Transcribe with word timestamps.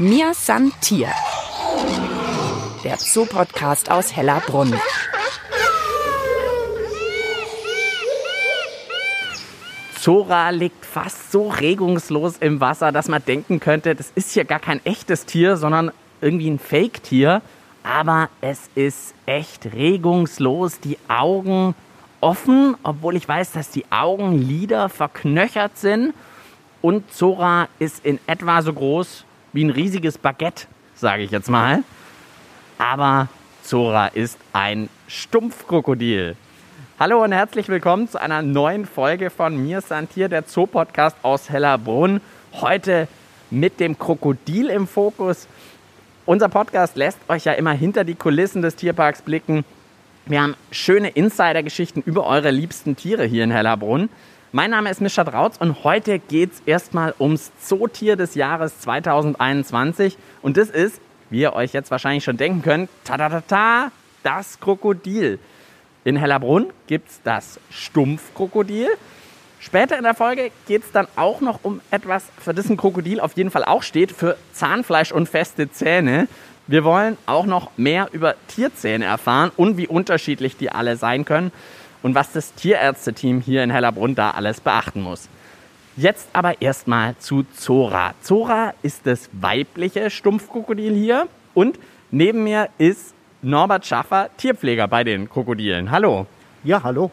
Mir 0.00 0.32
san 0.32 0.70
Tier. 0.80 1.08
Der 2.84 2.98
Zoopodcast 2.98 3.90
aus 3.90 4.14
Hellerbrunn. 4.14 4.72
Zora 9.98 10.50
liegt 10.50 10.86
fast 10.86 11.32
so 11.32 11.48
regungslos 11.48 12.36
im 12.36 12.60
Wasser, 12.60 12.92
dass 12.92 13.08
man 13.08 13.24
denken 13.24 13.58
könnte, 13.58 13.96
das 13.96 14.12
ist 14.14 14.30
hier 14.30 14.44
gar 14.44 14.60
kein 14.60 14.80
echtes 14.86 15.26
Tier, 15.26 15.56
sondern 15.56 15.90
irgendwie 16.20 16.48
ein 16.48 16.60
Fake-Tier. 16.60 17.42
Aber 17.82 18.28
es 18.40 18.70
ist 18.76 19.14
echt 19.26 19.72
regungslos, 19.72 20.78
die 20.78 20.96
Augen 21.08 21.74
offen, 22.20 22.76
obwohl 22.84 23.16
ich 23.16 23.26
weiß, 23.26 23.50
dass 23.50 23.70
die 23.70 23.84
Augenlider 23.90 24.90
verknöchert 24.90 25.76
sind. 25.76 26.14
Und 26.82 27.12
Zora 27.12 27.66
ist 27.80 28.04
in 28.04 28.20
etwa 28.28 28.62
so 28.62 28.72
groß 28.72 29.24
wie 29.58 29.64
ein 29.64 29.70
riesiges 29.70 30.18
Baguette, 30.18 30.68
sage 30.94 31.24
ich 31.24 31.32
jetzt 31.32 31.50
mal. 31.50 31.82
Aber 32.78 33.26
Zora 33.64 34.06
ist 34.06 34.38
ein 34.52 34.88
Stumpfkrokodil. 35.08 36.36
Hallo 37.00 37.24
und 37.24 37.32
herzlich 37.32 37.68
willkommen 37.68 38.08
zu 38.08 38.20
einer 38.20 38.40
neuen 38.42 38.86
Folge 38.86 39.30
von 39.30 39.56
Mir 39.60 39.80
Santier, 39.80 40.28
der 40.28 40.46
Zoopodcast 40.46 41.16
aus 41.22 41.50
Hellerbrunn. 41.50 42.20
Heute 42.52 43.08
mit 43.50 43.80
dem 43.80 43.98
Krokodil 43.98 44.68
im 44.68 44.86
Fokus. 44.86 45.48
Unser 46.24 46.48
Podcast 46.48 46.94
lässt 46.96 47.18
euch 47.26 47.46
ja 47.46 47.54
immer 47.54 47.72
hinter 47.72 48.04
die 48.04 48.14
Kulissen 48.14 48.62
des 48.62 48.76
Tierparks 48.76 49.22
blicken. 49.22 49.64
Wir 50.26 50.40
haben 50.40 50.54
schöne 50.70 51.08
Insider-Geschichten 51.08 52.00
über 52.06 52.28
eure 52.28 52.52
liebsten 52.52 52.94
Tiere 52.94 53.24
hier 53.24 53.42
in 53.42 53.50
Hellerbrunn. 53.50 54.08
Mein 54.50 54.70
Name 54.70 54.88
ist 54.88 55.02
Mischa 55.02 55.24
Drautz 55.24 55.58
und 55.58 55.84
heute 55.84 56.18
geht 56.18 56.54
es 56.54 56.62
erstmal 56.64 57.14
ums 57.18 57.52
Zootier 57.60 58.16
des 58.16 58.34
Jahres 58.34 58.80
2021. 58.80 60.16
Und 60.40 60.56
das 60.56 60.70
ist, 60.70 61.02
wie 61.28 61.40
ihr 61.40 61.52
euch 61.52 61.74
jetzt 61.74 61.90
wahrscheinlich 61.90 62.24
schon 62.24 62.38
denken 62.38 62.62
könnt, 62.62 62.88
ta 63.04 63.18
ta 63.18 63.28
ta, 63.28 63.42
ta 63.46 63.92
das 64.22 64.58
Krokodil. 64.58 65.38
In 66.04 66.16
Hellerbrunn 66.16 66.68
gibt 66.86 67.10
es 67.10 67.20
das 67.22 67.60
Stumpfkrokodil. 67.68 68.88
Später 69.60 69.98
in 69.98 70.04
der 70.04 70.14
Folge 70.14 70.50
geht 70.66 70.82
es 70.82 70.92
dann 70.92 71.08
auch 71.14 71.42
noch 71.42 71.60
um 71.62 71.82
etwas, 71.90 72.24
für 72.42 72.54
das 72.54 72.70
ein 72.70 72.78
Krokodil 72.78 73.20
auf 73.20 73.36
jeden 73.36 73.50
Fall 73.50 73.66
auch 73.66 73.82
steht, 73.82 74.12
für 74.12 74.38
Zahnfleisch 74.54 75.12
und 75.12 75.28
feste 75.28 75.70
Zähne. 75.70 76.26
Wir 76.66 76.84
wollen 76.84 77.18
auch 77.26 77.44
noch 77.44 77.70
mehr 77.76 78.08
über 78.12 78.34
Tierzähne 78.46 79.04
erfahren 79.04 79.50
und 79.58 79.76
wie 79.76 79.86
unterschiedlich 79.86 80.56
die 80.56 80.72
alle 80.72 80.96
sein 80.96 81.26
können 81.26 81.52
und 82.02 82.14
was 82.14 82.32
das 82.32 82.54
Tierärzteteam 82.54 83.40
hier 83.40 83.62
in 83.62 83.70
Hellerbrunn 83.70 84.14
da 84.14 84.30
alles 84.30 84.60
beachten 84.60 85.00
muss. 85.00 85.28
Jetzt 85.96 86.28
aber 86.32 86.62
erstmal 86.62 87.16
zu 87.18 87.44
Zora. 87.54 88.14
Zora 88.22 88.72
ist 88.82 89.06
das 89.06 89.28
weibliche 89.32 90.10
Stumpfkrokodil 90.10 90.94
hier 90.94 91.26
und 91.54 91.78
neben 92.10 92.44
mir 92.44 92.68
ist 92.78 93.14
Norbert 93.42 93.86
Schaffer, 93.86 94.30
Tierpfleger 94.36 94.88
bei 94.88 95.04
den 95.04 95.28
Krokodilen. 95.28 95.90
Hallo. 95.90 96.26
Ja, 96.64 96.82
hallo. 96.82 97.10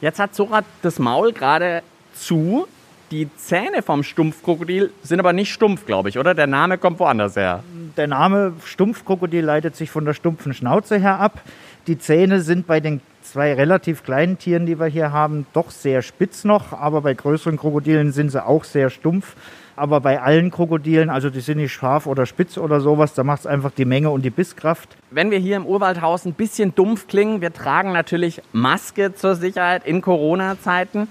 Jetzt 0.00 0.18
hat 0.18 0.34
Zora 0.34 0.62
das 0.82 0.98
Maul 0.98 1.32
gerade 1.32 1.82
zu. 2.14 2.66
Die 3.10 3.28
Zähne 3.36 3.82
vom 3.82 4.02
Stumpfkrokodil 4.02 4.90
sind 5.02 5.20
aber 5.20 5.32
nicht 5.32 5.52
stumpf, 5.52 5.84
glaube 5.84 6.08
ich, 6.08 6.18
oder? 6.18 6.34
Der 6.34 6.46
Name 6.46 6.78
kommt 6.78 6.98
woanders 6.98 7.36
her. 7.36 7.62
Der 7.96 8.06
Name 8.06 8.54
Stumpfkrokodil 8.64 9.44
leitet 9.44 9.76
sich 9.76 9.90
von 9.90 10.04
der 10.04 10.14
stumpfen 10.14 10.54
Schnauze 10.54 10.98
her 10.98 11.20
ab. 11.20 11.42
Die 11.86 11.98
Zähne 11.98 12.40
sind 12.40 12.66
bei 12.66 12.80
den 12.80 13.00
zwei 13.22 13.54
relativ 13.54 14.02
kleinen 14.02 14.38
Tieren, 14.38 14.66
die 14.66 14.78
wir 14.78 14.86
hier 14.86 15.12
haben, 15.12 15.46
doch 15.52 15.70
sehr 15.70 16.02
spitz 16.02 16.44
noch, 16.44 16.72
aber 16.72 17.00
bei 17.00 17.14
größeren 17.14 17.56
Krokodilen 17.56 18.12
sind 18.12 18.30
sie 18.30 18.44
auch 18.44 18.64
sehr 18.64 18.90
stumpf. 18.90 19.34
Aber 19.74 20.00
bei 20.00 20.20
allen 20.20 20.50
Krokodilen, 20.50 21.08
also 21.08 21.30
die 21.30 21.40
sind 21.40 21.58
nicht 21.58 21.72
scharf 21.72 22.06
oder 22.06 22.26
spitz 22.26 22.58
oder 22.58 22.80
sowas, 22.80 23.14
da 23.14 23.24
macht 23.24 23.40
es 23.40 23.46
einfach 23.46 23.70
die 23.70 23.86
Menge 23.86 24.10
und 24.10 24.22
die 24.22 24.30
Bisskraft. 24.30 24.96
Wenn 25.10 25.30
wir 25.30 25.38
hier 25.38 25.56
im 25.56 25.64
Urwaldhaus 25.64 26.26
ein 26.26 26.34
bisschen 26.34 26.74
dumpf 26.74 27.06
klingen, 27.06 27.40
wir 27.40 27.52
tragen 27.52 27.92
natürlich 27.92 28.42
Maske 28.52 29.14
zur 29.14 29.34
Sicherheit 29.34 29.86
in 29.86 30.02
Corona-Zeiten. 30.02 31.08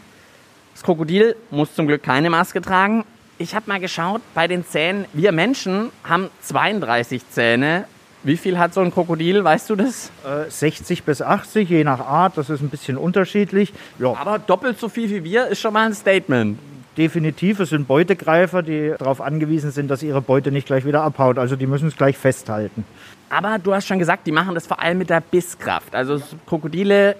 Das 0.73 0.83
Krokodil 0.83 1.35
muss 1.49 1.73
zum 1.73 1.87
Glück 1.87 2.03
keine 2.03 2.29
Maske 2.29 2.61
tragen. 2.61 3.03
Ich 3.39 3.55
habe 3.55 3.65
mal 3.67 3.79
geschaut, 3.79 4.21
bei 4.35 4.47
den 4.47 4.63
Zähnen, 4.63 5.05
wir 5.13 5.31
Menschen 5.31 5.89
haben 6.03 6.29
32 6.41 7.27
Zähne. 7.29 7.85
Wie 8.23 8.37
viel 8.37 8.59
hat 8.59 8.73
so 8.73 8.81
ein 8.81 8.91
Krokodil, 8.91 9.43
weißt 9.43 9.69
du 9.69 9.75
das? 9.75 10.11
Äh, 10.23 10.49
60 10.49 11.03
bis 11.03 11.21
80, 11.21 11.69
je 11.69 11.83
nach 11.83 11.99
Art, 11.99 12.37
das 12.37 12.49
ist 12.49 12.61
ein 12.61 12.69
bisschen 12.69 12.97
unterschiedlich. 12.97 13.73
Ja. 13.97 14.15
Aber 14.15 14.37
doppelt 14.37 14.79
so 14.79 14.89
viel 14.89 15.09
wie 15.09 15.23
wir 15.23 15.47
ist 15.47 15.59
schon 15.59 15.73
mal 15.73 15.87
ein 15.87 15.93
Statement 15.93 16.59
definitiv. 16.97 17.59
Es 17.59 17.69
sind 17.69 17.87
Beutegreifer, 17.87 18.63
die 18.63 18.93
darauf 18.97 19.21
angewiesen 19.21 19.71
sind, 19.71 19.89
dass 19.89 20.03
ihre 20.03 20.21
Beute 20.21 20.51
nicht 20.51 20.67
gleich 20.67 20.85
wieder 20.85 21.01
abhaut. 21.01 21.37
Also 21.37 21.55
die 21.55 21.67
müssen 21.67 21.87
es 21.87 21.95
gleich 21.95 22.17
festhalten. 22.17 22.85
Aber 23.29 23.59
du 23.59 23.73
hast 23.73 23.87
schon 23.87 23.99
gesagt, 23.99 24.27
die 24.27 24.31
machen 24.31 24.55
das 24.55 24.67
vor 24.67 24.79
allem 24.79 24.97
mit 24.97 25.09
der 25.09 25.21
Bisskraft. 25.21 25.95
Also 25.95 26.21
Krokodile 26.45 27.15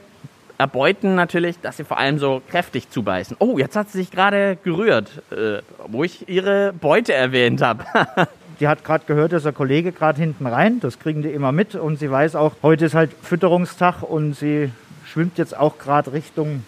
erbeuten 0.58 1.16
natürlich, 1.16 1.60
dass 1.60 1.78
sie 1.78 1.84
vor 1.84 1.98
allem 1.98 2.20
so 2.20 2.42
kräftig 2.50 2.90
zubeißen. 2.90 3.38
Oh, 3.40 3.58
jetzt 3.58 3.76
hat 3.76 3.90
sie 3.90 4.00
sich 4.00 4.12
gerade 4.12 4.58
gerührt, 4.64 5.10
äh, 5.32 5.62
wo 5.88 6.04
ich 6.04 6.30
ihre 6.30 6.74
Beute 6.74 7.14
erwähnt 7.14 7.62
habe. 7.62 7.86
die 8.62 8.68
hat 8.68 8.86
gerade 8.86 9.04
gehört, 9.06 9.34
dass 9.34 9.44
der 9.44 9.52
Kollege 9.52 9.92
gerade 9.92 10.22
hinten 10.22 10.46
rein. 10.46 10.80
Das 10.80 11.00
kriegen 11.00 11.24
die 11.24 11.30
immer 11.30 11.52
mit. 11.52 11.76
Und 11.76 11.98
sie 11.98 12.10
weiß 12.10 12.36
auch, 12.36 12.54
heute 12.62 12.86
ist 12.86 12.94
halt 12.94 13.12
Fütterungstag 13.22 14.04
und 14.04 14.36
sie 14.36 14.72
schwimmt 15.06 15.38
jetzt 15.38 15.58
auch 15.58 15.80
gerade 15.80 16.14
Richtung 16.14 16.64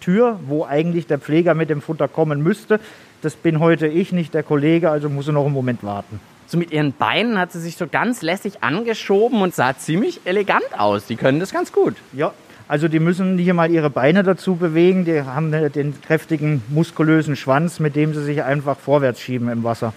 Tür, 0.00 0.38
wo 0.46 0.64
eigentlich 0.64 1.06
der 1.06 1.18
Pfleger 1.18 1.54
mit 1.54 1.70
dem 1.70 1.80
Futter 1.80 2.08
kommen 2.08 2.42
müsste. 2.42 2.80
Das 3.22 3.34
bin 3.34 3.60
heute 3.60 3.86
ich, 3.86 4.12
nicht 4.12 4.34
der 4.34 4.42
Kollege, 4.42 4.90
also 4.90 5.08
muss 5.08 5.28
er 5.28 5.32
noch 5.32 5.44
einen 5.44 5.54
Moment 5.54 5.82
warten. 5.82 6.20
So 6.46 6.58
mit 6.58 6.72
ihren 6.72 6.92
Beinen 6.92 7.38
hat 7.38 7.52
sie 7.52 7.60
sich 7.60 7.76
so 7.76 7.86
ganz 7.86 8.22
lässig 8.22 8.62
angeschoben 8.62 9.40
und 9.42 9.54
sah 9.54 9.76
ziemlich 9.76 10.20
elegant 10.24 10.66
aus. 10.76 11.06
Die 11.06 11.16
können 11.16 11.40
das 11.40 11.52
ganz 11.52 11.72
gut. 11.72 11.94
Ja, 12.12 12.32
also 12.68 12.88
die 12.88 13.00
müssen 13.00 13.38
hier 13.38 13.54
mal 13.54 13.70
ihre 13.70 13.90
Beine 13.90 14.22
dazu 14.22 14.56
bewegen. 14.56 15.04
Die 15.04 15.22
haben 15.22 15.52
den 15.52 16.00
kräftigen, 16.00 16.62
muskulösen 16.68 17.36
Schwanz, 17.36 17.80
mit 17.80 17.96
dem 17.96 18.14
sie 18.14 18.22
sich 18.22 18.42
einfach 18.42 18.78
vorwärts 18.78 19.20
schieben 19.20 19.48
im 19.48 19.62
Wasser, 19.64 19.92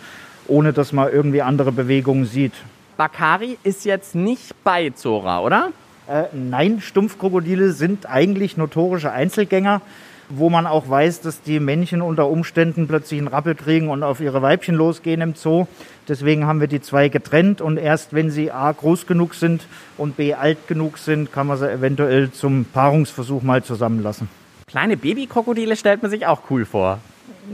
ohne 0.48 0.74
dass 0.74 0.92
man 0.92 1.12
irgendwie 1.12 1.42
andere 1.42 1.72
Bewegungen 1.72 2.26
sieht. 2.26 2.54
Bakari 2.98 3.58
ist 3.64 3.86
jetzt 3.86 4.16
nicht 4.16 4.54
bei 4.64 4.92
Zora, 4.92 5.42
oder? 5.42 5.72
Äh, 6.08 6.26
nein, 6.34 6.82
Stumpfkrokodile 6.82 7.72
sind 7.72 8.08
eigentlich 8.08 8.58
notorische 8.58 9.12
Einzelgänger, 9.12 9.82
wo 10.30 10.50
man 10.50 10.68
auch 10.68 10.90
weiß, 10.90 11.22
dass 11.22 11.42
die 11.42 11.60
Männchen 11.60 12.02
unter 12.02 12.28
Umständen 12.28 12.88
plötzlich 12.88 13.20
einen 13.20 13.28
Rappel 13.28 13.56
kriegen 13.56 13.90
und 13.90 14.04
auf 14.04 14.20
ihre 14.20 14.42
Weibchen 14.42 14.76
losgehen 14.76 15.22
im 15.22 15.36
Zoo. 15.36 15.68
Deswegen 16.08 16.46
haben 16.46 16.60
wir 16.60 16.68
die 16.68 16.82
zwei 16.82 17.10
getrennt 17.10 17.62
und 17.62 17.78
erst 17.78 18.14
wenn 18.14 18.30
sie 18.30 18.52
A 18.52 18.72
groß 18.72 19.08
genug 19.08 19.36
sind 19.36 19.66
und 19.98 20.18
B 20.18 20.34
alt 20.34 20.68
genug 20.68 20.98
sind, 20.98 21.32
kann 21.32 21.48
man 21.48 21.58
sie 21.58 21.72
eventuell 21.72 22.32
zum 22.32 22.66
Paarungsversuch 22.66 23.42
mal 23.42 23.64
zusammenlassen. 23.64 24.28
Kleine 24.68 24.96
Babykrokodile 24.98 25.76
stellt 25.76 26.02
man 26.02 26.12
sich 26.12 26.26
auch 26.26 26.42
cool 26.50 26.66
vor. 26.66 27.00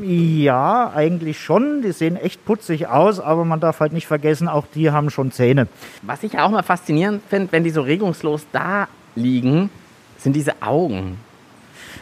Ja, 0.01 0.91
eigentlich 0.95 1.39
schon. 1.39 1.81
Die 1.81 1.91
sehen 1.91 2.17
echt 2.17 2.45
putzig 2.45 2.87
aus, 2.87 3.19
aber 3.19 3.45
man 3.45 3.59
darf 3.59 3.79
halt 3.79 3.93
nicht 3.93 4.07
vergessen, 4.07 4.47
auch 4.47 4.65
die 4.73 4.91
haben 4.91 5.09
schon 5.09 5.31
Zähne. 5.31 5.67
Was 6.01 6.23
ich 6.23 6.37
auch 6.37 6.49
mal 6.49 6.63
faszinierend 6.63 7.21
finde, 7.29 7.51
wenn 7.51 7.63
die 7.63 7.69
so 7.69 7.81
regungslos 7.81 8.45
da 8.51 8.87
liegen, 9.15 9.69
sind 10.17 10.35
diese 10.35 10.61
Augen. 10.61 11.17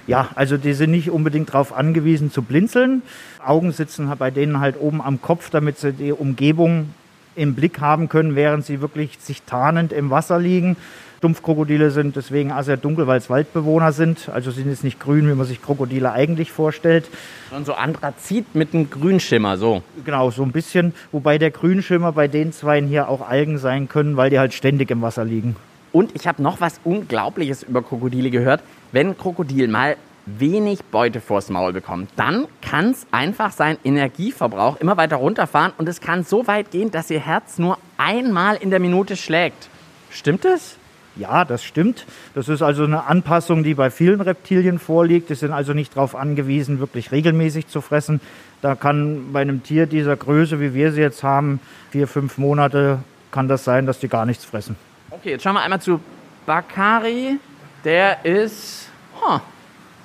Ja, 0.07 0.29
also 0.35 0.57
die 0.57 0.73
sind 0.73 0.91
nicht 0.91 1.09
unbedingt 1.09 1.50
darauf 1.50 1.75
angewiesen 1.75 2.31
zu 2.31 2.41
blinzeln. 2.41 3.01
Augen 3.44 3.72
sitzen 3.72 4.12
bei 4.19 4.29
denen 4.29 4.59
halt 4.59 4.79
oben 4.79 5.01
am 5.01 5.22
Kopf, 5.22 5.50
damit 5.50 5.79
sie 5.79 5.94
die 5.94 6.12
Umgebung 6.12 6.89
im 7.35 7.56
Blick 7.56 7.81
haben 7.81 8.07
können, 8.07 8.35
während 8.35 8.66
sie 8.66 8.81
wirklich 8.81 9.17
sich 9.19 9.41
tarnend 9.44 9.91
im 9.91 10.09
Wasser 10.09 10.39
liegen. 10.39 10.77
Stumpfkrokodile 11.18 11.92
sind 11.92 12.16
deswegen 12.16 12.52
auch 12.52 12.64
sehr 12.64 12.78
dunkel, 12.78 13.08
weil 13.08 13.18
es 13.18 13.30
Waldbewohner 13.30 13.92
sind. 13.92 14.30
Also 14.30 14.52
sind 14.52 14.70
jetzt 14.70 14.84
nicht 14.84 15.00
grün, 15.00 15.30
wie 15.30 15.34
man 15.34 15.46
sich 15.46 15.62
Krokodile 15.62 16.12
eigentlich 16.12 16.52
vorstellt. 16.52 17.09
Und 17.56 17.66
so 17.66 17.74
Anthrazit 17.74 18.53
mit 18.56 18.74
einem 18.74 18.90
Grünschimmer, 18.90 19.58
so. 19.58 19.81
Genau, 20.04 20.31
so 20.31 20.44
ein 20.44 20.51
bisschen. 20.51 20.94
Wobei 21.12 21.38
der 21.38 21.51
Grünschimmer 21.51 22.12
bei 22.12 22.28
den 22.28 22.51
Zweien 22.51 22.88
hier 22.88 23.10
auch 23.10 23.28
Algen 23.28 23.57
sein 23.57 23.88
können, 23.88 24.18
weil 24.18 24.30
die 24.30 24.39
halt 24.39 24.54
ständig 24.54 24.92
im 24.92 25.01
Wasser 25.01 25.25
liegen. 25.25 25.56
Und 25.92 26.13
ich 26.13 26.28
habe 26.28 26.44
noch 26.44 26.60
was 26.60 26.81
Unglaubliches 26.84 27.63
über 27.63 27.81
Krokodile 27.81 28.30
gehört. 28.30 28.62
Wenn 28.92 29.10
ein 29.10 29.18
Krokodil 29.18 29.68
mal 29.68 29.95
wenig 30.25 30.84
Beute 30.84 31.22
vors 31.22 31.50
Maul 31.50 31.74
bekommt, 31.74 32.10
dann 32.16 32.48
kann 32.62 32.92
es 32.92 33.06
einfach 33.12 33.51
seinen 33.51 33.78
Energieverbrauch 33.84 34.78
immer 34.78 34.98
weiter 34.98 35.18
runterfahren 35.18 35.72
und 35.78 35.88
es 35.88 36.01
kann 36.01 36.24
so 36.24 36.48
weit 36.48 36.72
gehen, 36.72 36.92
dass 36.92 37.10
ihr 37.10 37.19
Herz 37.19 37.60
nur 37.60 37.78
einmal 37.98 38.56
in 38.57 38.72
der 38.72 38.80
Minute 38.80 39.16
schlägt. 39.16 39.69
Stimmt 40.10 40.44
das? 40.45 40.78
Ja, 41.15 41.45
das 41.45 41.63
stimmt. 41.63 42.06
Das 42.33 42.50
ist 42.50 42.62
also 42.62 42.83
eine 42.83 43.06
Anpassung, 43.06 43.63
die 43.63 43.73
bei 43.73 43.89
vielen 43.89 44.21
Reptilien 44.21 44.79
vorliegt. 44.79 45.29
Die 45.29 45.35
sind 45.35 45.51
also 45.51 45.73
nicht 45.73 45.95
darauf 45.95 46.15
angewiesen, 46.15 46.79
wirklich 46.79 47.12
regelmäßig 47.12 47.67
zu 47.67 47.81
fressen. 47.81 48.19
Da 48.62 48.75
kann 48.75 49.31
bei 49.31 49.41
einem 49.41 49.63
Tier 49.63 49.85
dieser 49.85 50.15
Größe, 50.15 50.59
wie 50.59 50.73
wir 50.73 50.91
sie 50.91 51.01
jetzt 51.01 51.23
haben, 51.23 51.59
vier, 51.91 52.07
fünf 52.07 52.38
Monate, 52.38 53.00
kann 53.31 53.47
das 53.47 53.63
sein, 53.63 53.85
dass 53.85 54.00
die 54.00 54.07
gar 54.07 54.25
nichts 54.25 54.44
fressen. 54.44 54.75
Okay, 55.09 55.31
jetzt 55.31 55.44
schauen 55.44 55.56
wir 55.56 55.62
einmal 55.62 55.81
zu 55.81 56.00
Bakari. 56.45 57.38
Der 57.83 58.25
ist, 58.25 58.89
huh, 59.21 59.39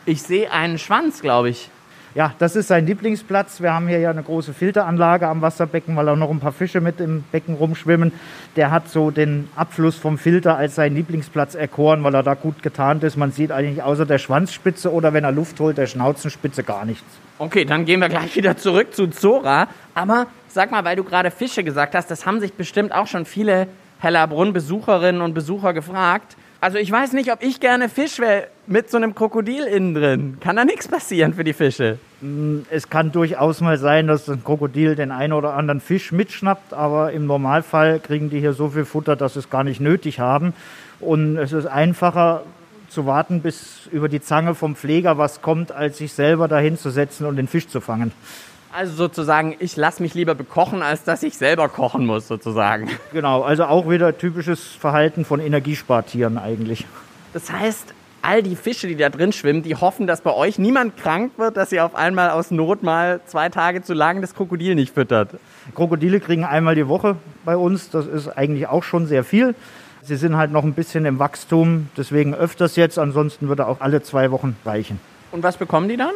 ich 0.06 0.22
sehe 0.22 0.50
einen 0.50 0.78
Schwanz, 0.78 1.22
glaube 1.22 1.50
ich. 1.50 1.70
Ja, 2.14 2.34
das 2.40 2.56
ist 2.56 2.66
sein 2.66 2.86
Lieblingsplatz. 2.86 3.60
Wir 3.60 3.72
haben 3.72 3.86
hier 3.86 4.00
ja 4.00 4.10
eine 4.10 4.24
große 4.24 4.52
Filteranlage 4.52 5.28
am 5.28 5.42
Wasserbecken, 5.42 5.94
weil 5.94 6.08
auch 6.08 6.16
noch 6.16 6.30
ein 6.30 6.40
paar 6.40 6.52
Fische 6.52 6.80
mit 6.80 6.98
im 6.98 7.22
Becken 7.30 7.54
rumschwimmen. 7.54 8.10
Der 8.56 8.72
hat 8.72 8.88
so 8.88 9.12
den 9.12 9.48
Abfluss 9.54 9.96
vom 9.96 10.18
Filter 10.18 10.56
als 10.56 10.74
seinen 10.74 10.96
Lieblingsplatz 10.96 11.54
erkoren, 11.54 12.02
weil 12.02 12.14
er 12.16 12.24
da 12.24 12.34
gut 12.34 12.64
getarnt 12.64 13.04
ist. 13.04 13.16
Man 13.16 13.30
sieht 13.30 13.52
eigentlich 13.52 13.84
außer 13.84 14.06
der 14.06 14.18
Schwanzspitze 14.18 14.92
oder 14.92 15.12
wenn 15.12 15.22
er 15.22 15.30
Luft 15.30 15.60
holt, 15.60 15.78
der 15.78 15.86
Schnauzenspitze 15.86 16.64
gar 16.64 16.84
nichts. 16.84 17.04
Okay, 17.38 17.64
dann 17.64 17.84
gehen 17.84 18.00
wir 18.00 18.08
gleich 18.08 18.34
wieder 18.34 18.56
zurück 18.56 18.92
zu 18.92 19.06
Zora. 19.06 19.68
Aber 19.94 20.26
sag 20.48 20.72
mal, 20.72 20.84
weil 20.84 20.96
du 20.96 21.04
gerade 21.04 21.30
Fische 21.30 21.62
gesagt 21.62 21.94
hast, 21.94 22.10
das 22.10 22.26
haben 22.26 22.40
sich 22.40 22.54
bestimmt 22.54 22.92
auch 22.92 23.06
schon 23.06 23.24
viele 23.24 23.68
Hellerbrunn-Besucherinnen 24.00 25.22
und 25.22 25.32
Besucher 25.32 25.72
gefragt. 25.72 26.36
Also 26.62 26.76
ich 26.76 26.92
weiß 26.92 27.14
nicht, 27.14 27.32
ob 27.32 27.42
ich 27.42 27.58
gerne 27.58 27.88
Fisch 27.88 28.18
wäre 28.18 28.48
mit 28.66 28.90
so 28.90 28.98
einem 28.98 29.14
Krokodil 29.14 29.64
innen 29.64 29.94
drin. 29.94 30.36
Kann 30.40 30.56
da 30.56 30.66
nichts 30.66 30.88
passieren 30.88 31.32
für 31.32 31.42
die 31.42 31.54
Fische? 31.54 31.98
Es 32.70 32.90
kann 32.90 33.12
durchaus 33.12 33.62
mal 33.62 33.78
sein, 33.78 34.06
dass 34.06 34.28
ein 34.28 34.44
Krokodil 34.44 34.94
den 34.94 35.10
einen 35.10 35.32
oder 35.32 35.54
anderen 35.54 35.80
Fisch 35.80 36.12
mitschnappt, 36.12 36.74
aber 36.74 37.12
im 37.12 37.24
Normalfall 37.24 37.98
kriegen 37.98 38.28
die 38.28 38.40
hier 38.40 38.52
so 38.52 38.68
viel 38.68 38.84
Futter, 38.84 39.16
dass 39.16 39.34
sie 39.34 39.38
es 39.38 39.48
gar 39.48 39.64
nicht 39.64 39.80
nötig 39.80 40.20
haben. 40.20 40.52
Und 41.00 41.38
es 41.38 41.52
ist 41.52 41.64
einfacher 41.64 42.42
zu 42.90 43.06
warten, 43.06 43.40
bis 43.40 43.88
über 43.90 44.10
die 44.10 44.20
Zange 44.20 44.54
vom 44.54 44.76
Pfleger 44.76 45.16
was 45.16 45.40
kommt, 45.40 45.72
als 45.72 45.96
sich 45.96 46.12
selber 46.12 46.46
dahin 46.46 46.76
zu 46.76 46.90
setzen 46.90 47.24
und 47.24 47.36
den 47.36 47.48
Fisch 47.48 47.68
zu 47.68 47.80
fangen. 47.80 48.12
Also 48.72 48.94
sozusagen, 48.94 49.56
ich 49.58 49.76
lasse 49.76 50.02
mich 50.02 50.14
lieber 50.14 50.34
bekochen, 50.37 50.82
als 50.82 51.02
dass 51.02 51.25
ich 51.25 51.37
selber 51.37 51.69
kochen 51.69 52.06
muss, 52.06 52.28
sozusagen. 52.28 52.88
Genau, 53.12 53.43
also 53.43 53.64
auch 53.64 53.90
wieder 53.90 54.17
typisches 54.17 54.62
Verhalten 54.62 55.25
von 55.25 55.40
Energiespartieren 55.40 56.38
eigentlich. 56.38 56.87
Das 57.32 57.50
heißt, 57.50 57.94
all 58.22 58.43
die 58.43 58.55
Fische, 58.55 58.87
die 58.87 58.96
da 58.96 59.08
drin 59.08 59.32
schwimmen, 59.32 59.62
die 59.62 59.75
hoffen, 59.75 60.06
dass 60.06 60.20
bei 60.20 60.32
euch 60.32 60.58
niemand 60.58 60.96
krank 60.96 61.32
wird, 61.37 61.56
dass 61.56 61.72
ihr 61.72 61.84
auf 61.84 61.94
einmal 61.96 62.31
aus 62.31 62.50
Not 62.50 62.82
mal 62.84 63.20
zwei 63.26 63.49
Tage 63.49 63.82
zu 63.82 63.94
lang 63.94 64.20
das 64.20 64.34
Krokodil 64.34 64.76
nicht 64.76 64.94
füttert. 64.94 65.31
Krokodile 65.75 66.20
kriegen 66.20 66.44
einmal 66.44 66.76
die 66.76 66.87
Woche 66.87 67.17
bei 67.44 67.56
uns, 67.56 67.90
das 67.90 68.06
ist 68.06 68.28
eigentlich 68.28 68.69
auch 68.69 68.84
schon 68.84 69.06
sehr 69.06 69.25
viel. 69.25 69.55
Sie 70.02 70.17
sind 70.17 70.37
halt 70.37 70.52
noch 70.52 70.64
ein 70.64 70.75
bisschen 70.75 71.05
im 71.05 71.19
Wachstum, 71.19 71.88
deswegen 71.96 72.34
öfters 72.34 72.76
jetzt, 72.76 72.99
ansonsten 72.99 73.49
würde 73.49 73.67
auch 73.67 73.81
alle 73.81 74.02
zwei 74.02 74.31
Wochen 74.31 74.56
reichen. 74.64 75.00
Und 75.32 75.43
was 75.43 75.56
bekommen 75.56 75.88
die 75.88 75.96
dann? 75.96 76.14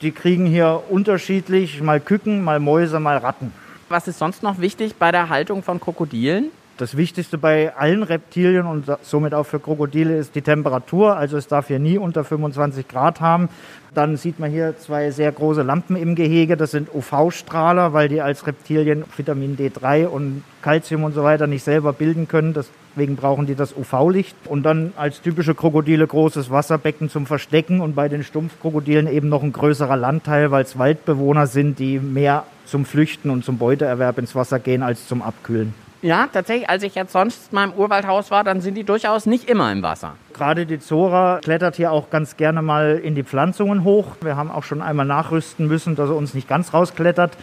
Die 0.00 0.12
kriegen 0.12 0.46
hier 0.46 0.84
unterschiedlich 0.90 1.82
mal 1.82 1.98
Küken, 1.98 2.44
mal 2.44 2.60
Mäuse, 2.60 3.00
mal 3.00 3.16
Ratten. 3.16 3.52
Was 3.88 4.06
ist 4.06 4.20
sonst 4.20 4.44
noch 4.44 4.60
wichtig 4.60 4.94
bei 4.94 5.10
der 5.10 5.28
Haltung 5.28 5.64
von 5.64 5.80
Krokodilen? 5.80 6.50
Das 6.76 6.96
Wichtigste 6.96 7.38
bei 7.38 7.74
allen 7.74 8.04
Reptilien 8.04 8.66
und 8.66 8.86
somit 9.02 9.34
auch 9.34 9.42
für 9.42 9.58
Krokodile 9.58 10.16
ist 10.16 10.36
die 10.36 10.42
Temperatur. 10.42 11.16
Also 11.16 11.36
es 11.36 11.48
darf 11.48 11.66
hier 11.66 11.80
nie 11.80 11.98
unter 11.98 12.22
25 12.22 12.86
Grad 12.86 13.20
haben. 13.20 13.48
Dann 13.92 14.16
sieht 14.16 14.38
man 14.38 14.52
hier 14.52 14.78
zwei 14.78 15.10
sehr 15.10 15.32
große 15.32 15.62
Lampen 15.62 15.96
im 15.96 16.14
Gehege. 16.14 16.56
Das 16.56 16.70
sind 16.70 16.94
UV-Strahler, 16.94 17.92
weil 17.92 18.08
die 18.08 18.20
als 18.20 18.46
Reptilien 18.46 19.02
Vitamin 19.16 19.56
D3 19.56 20.06
und 20.06 20.44
Calcium 20.62 21.02
und 21.02 21.14
so 21.14 21.24
weiter 21.24 21.48
nicht 21.48 21.64
selber 21.64 21.92
bilden 21.92 22.28
können. 22.28 22.54
Deswegen 22.98 23.14
brauchen 23.14 23.46
die 23.46 23.54
das 23.54 23.76
UV-Licht. 23.76 24.34
Und 24.46 24.64
dann 24.64 24.92
als 24.96 25.22
typische 25.22 25.54
Krokodile 25.54 26.04
großes 26.04 26.50
Wasserbecken 26.50 27.08
zum 27.08 27.26
Verstecken 27.26 27.80
und 27.80 27.94
bei 27.94 28.08
den 28.08 28.24
Stumpfkrokodilen 28.24 29.06
eben 29.06 29.28
noch 29.28 29.44
ein 29.44 29.52
größerer 29.52 29.96
Landteil, 29.96 30.50
weil 30.50 30.64
es 30.64 30.80
Waldbewohner 30.80 31.46
sind, 31.46 31.78
die 31.78 32.00
mehr 32.00 32.42
zum 32.66 32.84
Flüchten 32.84 33.30
und 33.30 33.44
zum 33.44 33.56
Beuteerwerb 33.56 34.18
ins 34.18 34.34
Wasser 34.34 34.58
gehen 34.58 34.82
als 34.82 35.06
zum 35.06 35.22
Abkühlen. 35.22 35.74
Ja, 36.02 36.28
tatsächlich, 36.32 36.68
als 36.68 36.82
ich 36.82 36.96
jetzt 36.96 37.12
sonst 37.12 37.52
mal 37.52 37.68
im 37.68 37.72
Urwaldhaus 37.72 38.32
war, 38.32 38.42
dann 38.42 38.60
sind 38.60 38.74
die 38.74 38.82
durchaus 38.82 39.26
nicht 39.26 39.48
immer 39.48 39.70
im 39.70 39.84
Wasser. 39.84 40.14
Gerade 40.34 40.66
die 40.66 40.80
Zora 40.80 41.38
klettert 41.40 41.76
hier 41.76 41.92
auch 41.92 42.10
ganz 42.10 42.36
gerne 42.36 42.62
mal 42.62 43.00
in 43.00 43.14
die 43.14 43.22
Pflanzungen 43.22 43.84
hoch. 43.84 44.16
Wir 44.22 44.36
haben 44.36 44.50
auch 44.50 44.64
schon 44.64 44.82
einmal 44.82 45.06
nachrüsten 45.06 45.68
müssen, 45.68 45.94
dass 45.94 46.10
er 46.10 46.16
uns 46.16 46.34
nicht 46.34 46.48
ganz 46.48 46.74
rausklettert, 46.74 47.36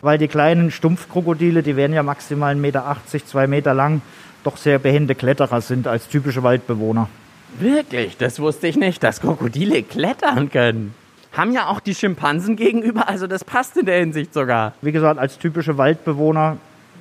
weil 0.00 0.16
die 0.16 0.28
kleinen 0.28 0.70
Stumpfkrokodile, 0.70 1.62
die 1.62 1.76
werden 1.76 1.92
ja 1.92 2.02
maximal 2.02 2.54
1,80 2.54 2.56
Meter, 2.56 2.96
2 3.26 3.46
Meter 3.46 3.74
lang, 3.74 4.00
doch 4.44 4.56
sehr 4.56 4.78
behende 4.78 5.14
Kletterer 5.14 5.60
sind 5.60 5.86
als 5.86 6.08
typische 6.08 6.42
Waldbewohner. 6.42 7.08
Wirklich? 7.58 8.16
Das 8.16 8.40
wusste 8.40 8.66
ich 8.66 8.76
nicht, 8.76 9.02
dass 9.02 9.20
Krokodile 9.20 9.82
klettern 9.82 10.50
können. 10.50 10.94
Haben 11.32 11.52
ja 11.52 11.68
auch 11.68 11.80
die 11.80 11.94
Schimpansen 11.94 12.56
gegenüber, 12.56 13.08
also 13.08 13.26
das 13.26 13.44
passt 13.44 13.76
in 13.76 13.86
der 13.86 13.98
Hinsicht 13.98 14.34
sogar. 14.34 14.74
Wie 14.82 14.92
gesagt, 14.92 15.18
als 15.18 15.38
typische 15.38 15.78
Waldbewohner 15.78 16.58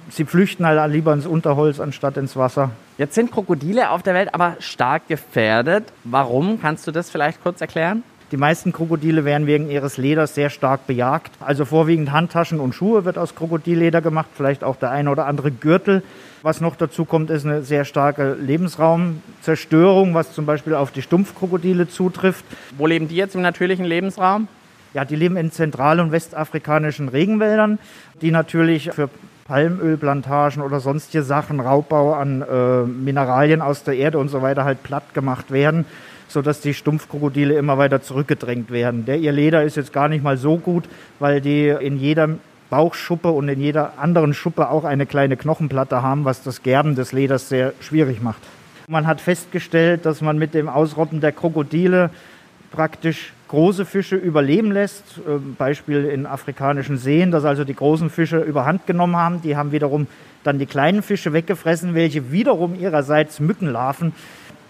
sie 0.10 0.26
flüchten 0.26 0.66
halt 0.66 0.92
lieber 0.92 1.14
ins 1.14 1.26
Unterholz 1.26 1.80
anstatt 1.80 2.18
ins 2.18 2.36
Wasser. 2.36 2.72
Jetzt 2.98 3.16
sind 3.16 3.32
Krokodile 3.32 3.92
auf 3.92 4.04
der 4.04 4.14
Welt 4.14 4.34
aber 4.34 4.56
stark 4.60 5.08
gefährdet. 5.08 5.86
Warum? 6.04 6.60
Kannst 6.62 6.88
du 6.88 6.92
das 6.92 7.10
vielleicht 7.10 7.42
kurz 7.42 7.62
erklären? 7.62 8.04
Die 8.32 8.38
meisten 8.38 8.72
Krokodile 8.72 9.26
werden 9.26 9.46
wegen 9.46 9.70
ihres 9.70 9.98
Leders 9.98 10.34
sehr 10.36 10.50
stark 10.50 10.88
bejagt. 10.88 11.32
Also 11.42 11.66
vorwiegend 11.66 12.14
Handtaschen 12.14 12.62
und 12.62 12.74
Schuhe 12.74 13.04
wird 13.04 13.18
aus 13.18 13.36
Krokodilleder 13.36 14.02
gemacht, 14.02 14.30
vielleicht 14.34 14.64
auch 14.64 14.78
der 14.78 14.90
eine 14.90 15.10
oder 15.10 15.26
andere 15.26 15.52
Gürtel. 15.52 16.02
Was 16.42 16.62
noch 16.62 16.78
dazu 16.78 17.04
kommt, 17.04 17.30
ist 17.30 17.46
eine 17.46 17.64
sehr 17.64 17.84
starke 17.84 18.38
Lebensraumzerstörung, 18.40 20.14
was 20.14 20.34
zum 20.34 20.46
Beispiel 20.46 20.76
auf 20.76 20.92
die 20.92 21.02
Stumpfkrokodile 21.02 21.90
zutrifft. 21.90 22.46
Wo 22.78 22.88
leben 22.88 23.10
die 23.10 23.18
jetzt 23.18 23.36
im 23.36 23.42
natürlichen 23.42 23.84
Lebensraum? 23.84 24.48
Ja, 24.94 25.04
die 25.04 25.18
leben 25.18 25.36
in 25.36 25.52
zentral- 25.52 26.00
und 26.00 26.14
westafrikanischen 26.14 27.10
Regenwäldern, 27.10 27.80
die 28.22 28.32
natürlich 28.32 28.92
für 28.92 29.10
Palmölplantagen 29.46 30.62
oder 30.62 30.80
sonstige 30.80 31.24
Sachen, 31.24 31.60
Raubbau 31.60 32.14
an 32.14 32.42
äh, 32.42 32.84
Mineralien 32.84 33.62
aus 33.62 33.84
der 33.84 33.96
Erde 33.98 34.20
und 34.20 34.30
so 34.30 34.42
weiter 34.42 34.64
halt 34.64 34.84
platt 34.84 35.14
gemacht 35.14 35.52
werden, 35.52 35.86
sodass 36.34 36.62
die 36.62 36.74
Stumpfkrokodile 36.74 37.56
immer 37.56 37.78
weiter 37.78 38.02
zurückgedrängt 38.02 38.72
werden. 38.72 39.06
Der, 39.06 39.18
ihr 39.18 39.32
Leder 39.32 39.64
ist 39.64 39.78
jetzt 39.78 39.94
gar 39.94 40.08
nicht 40.08 40.24
mal 40.24 40.38
so 40.38 40.58
gut, 40.58 40.86
weil 41.20 41.42
die 41.42 41.68
in 41.68 41.98
jeder 41.98 42.30
Bauchschuppe 42.70 43.30
und 43.30 43.50
in 43.50 43.60
jeder 43.60 44.00
anderen 44.00 44.34
Schuppe 44.34 44.70
auch 44.70 44.86
eine 44.86 45.06
kleine 45.06 45.36
Knochenplatte 45.36 46.02
haben, 46.02 46.26
was 46.26 46.42
das 46.42 46.64
Gerben 46.64 46.96
des 46.96 47.12
Leders 47.12 47.50
sehr 47.50 47.74
schwierig 47.82 48.22
macht. 48.22 48.42
Man 48.88 49.08
hat 49.08 49.22
festgestellt, 49.22 50.06
dass 50.06 50.22
man 50.22 50.38
mit 50.38 50.54
dem 50.54 50.70
Ausrotten 50.70 51.22
der 51.22 51.34
Krokodile 51.34 52.10
praktisch 52.72 53.34
große 53.50 53.86
Fische 53.86 54.16
überleben 54.16 54.72
lässt. 54.72 55.04
Ähm, 55.28 55.56
Beispiel 55.58 56.06
in 56.06 56.26
afrikanischen 56.26 56.98
Seen, 56.98 57.32
dass 57.32 57.44
also 57.44 57.66
die 57.66 57.76
großen 57.76 58.10
Fische 58.10 58.40
überhand 58.40 58.88
genommen 58.88 59.18
haben. 59.18 59.42
Die 59.42 59.58
haben 59.58 59.74
wiederum 59.74 60.08
dann 60.44 60.58
die 60.58 60.66
kleinen 60.66 61.04
Fische 61.04 61.34
weggefressen, 61.34 61.94
welche 61.94 62.32
wiederum 62.32 62.80
ihrerseits 62.80 63.40
Mückenlarven 63.40 64.14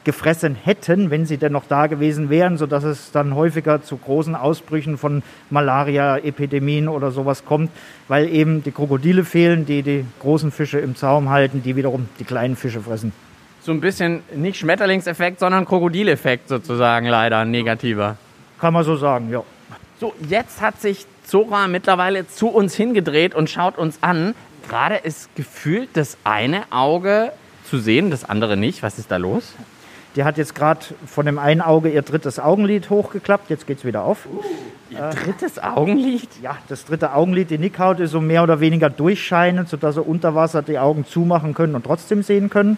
gefressen 0.03 0.55
hätten, 0.55 1.11
wenn 1.11 1.25
sie 1.25 1.37
denn 1.37 1.51
noch 1.51 1.65
da 1.67 1.87
gewesen 1.87 2.29
wären, 2.29 2.57
sodass 2.57 2.83
es 2.83 3.11
dann 3.11 3.35
häufiger 3.35 3.83
zu 3.83 3.97
großen 3.97 4.35
Ausbrüchen 4.35 4.97
von 4.97 5.23
Malaria-Epidemien 5.49 6.87
oder 6.87 7.11
sowas 7.11 7.45
kommt, 7.45 7.71
weil 8.07 8.27
eben 8.29 8.63
die 8.63 8.71
Krokodile 8.71 9.23
fehlen, 9.23 9.65
die 9.65 9.83
die 9.83 10.05
großen 10.19 10.51
Fische 10.51 10.79
im 10.79 10.95
Zaum 10.95 11.29
halten, 11.29 11.61
die 11.63 11.75
wiederum 11.75 12.09
die 12.19 12.23
kleinen 12.23 12.55
Fische 12.55 12.81
fressen. 12.81 13.13
So 13.61 13.71
ein 13.71 13.79
bisschen 13.79 14.21
nicht 14.35 14.57
Schmetterlingseffekt, 14.57 15.39
sondern 15.39 15.65
Krokodileffekt 15.65 16.47
sozusagen 16.47 17.05
leider 17.05 17.45
negativer. 17.45 18.17
Kann 18.59 18.73
man 18.73 18.83
so 18.83 18.95
sagen, 18.95 19.29
ja. 19.29 19.43
So, 19.99 20.15
jetzt 20.27 20.61
hat 20.61 20.81
sich 20.81 21.05
Zora 21.23 21.67
mittlerweile 21.67 22.27
zu 22.27 22.47
uns 22.47 22.73
hingedreht 22.73 23.35
und 23.35 23.51
schaut 23.51 23.77
uns 23.77 23.99
an. 24.01 24.33
Gerade 24.67 24.95
ist 24.95 25.35
gefühlt 25.35 25.89
das 25.93 26.17
eine 26.23 26.63
Auge 26.71 27.31
zu 27.69 27.77
sehen, 27.77 28.09
das 28.09 28.27
andere 28.27 28.57
nicht. 28.57 28.81
Was 28.81 28.97
ist 28.97 29.11
da 29.11 29.17
los? 29.17 29.53
Die 30.15 30.23
hat 30.23 30.37
jetzt 30.37 30.55
gerade 30.55 30.81
von 31.05 31.25
dem 31.25 31.39
einen 31.39 31.61
Auge 31.61 31.89
ihr 31.89 32.01
drittes 32.01 32.39
Augenlid 32.39 32.89
hochgeklappt. 32.89 33.49
Jetzt 33.49 33.65
geht 33.65 33.79
es 33.79 33.85
wieder 33.85 34.03
auf. 34.03 34.25
Uh, 34.25 34.41
ihr 34.89 34.99
äh, 34.99 35.15
drittes 35.15 35.57
Augenlid? 35.57 36.29
Ja, 36.41 36.57
das 36.67 36.85
dritte 36.85 37.13
Augenlid, 37.13 37.49
die 37.49 37.57
Nickhaut, 37.57 37.99
ist 37.99 38.11
so 38.11 38.19
mehr 38.19 38.43
oder 38.43 38.59
weniger 38.59 38.89
durchscheinend, 38.89 39.69
sodass 39.69 39.95
sie 39.95 40.01
unter 40.01 40.35
Wasser 40.35 40.61
die 40.61 40.79
Augen 40.79 41.05
zumachen 41.05 41.53
können 41.53 41.75
und 41.75 41.85
trotzdem 41.85 42.23
sehen 42.23 42.49
können. 42.49 42.77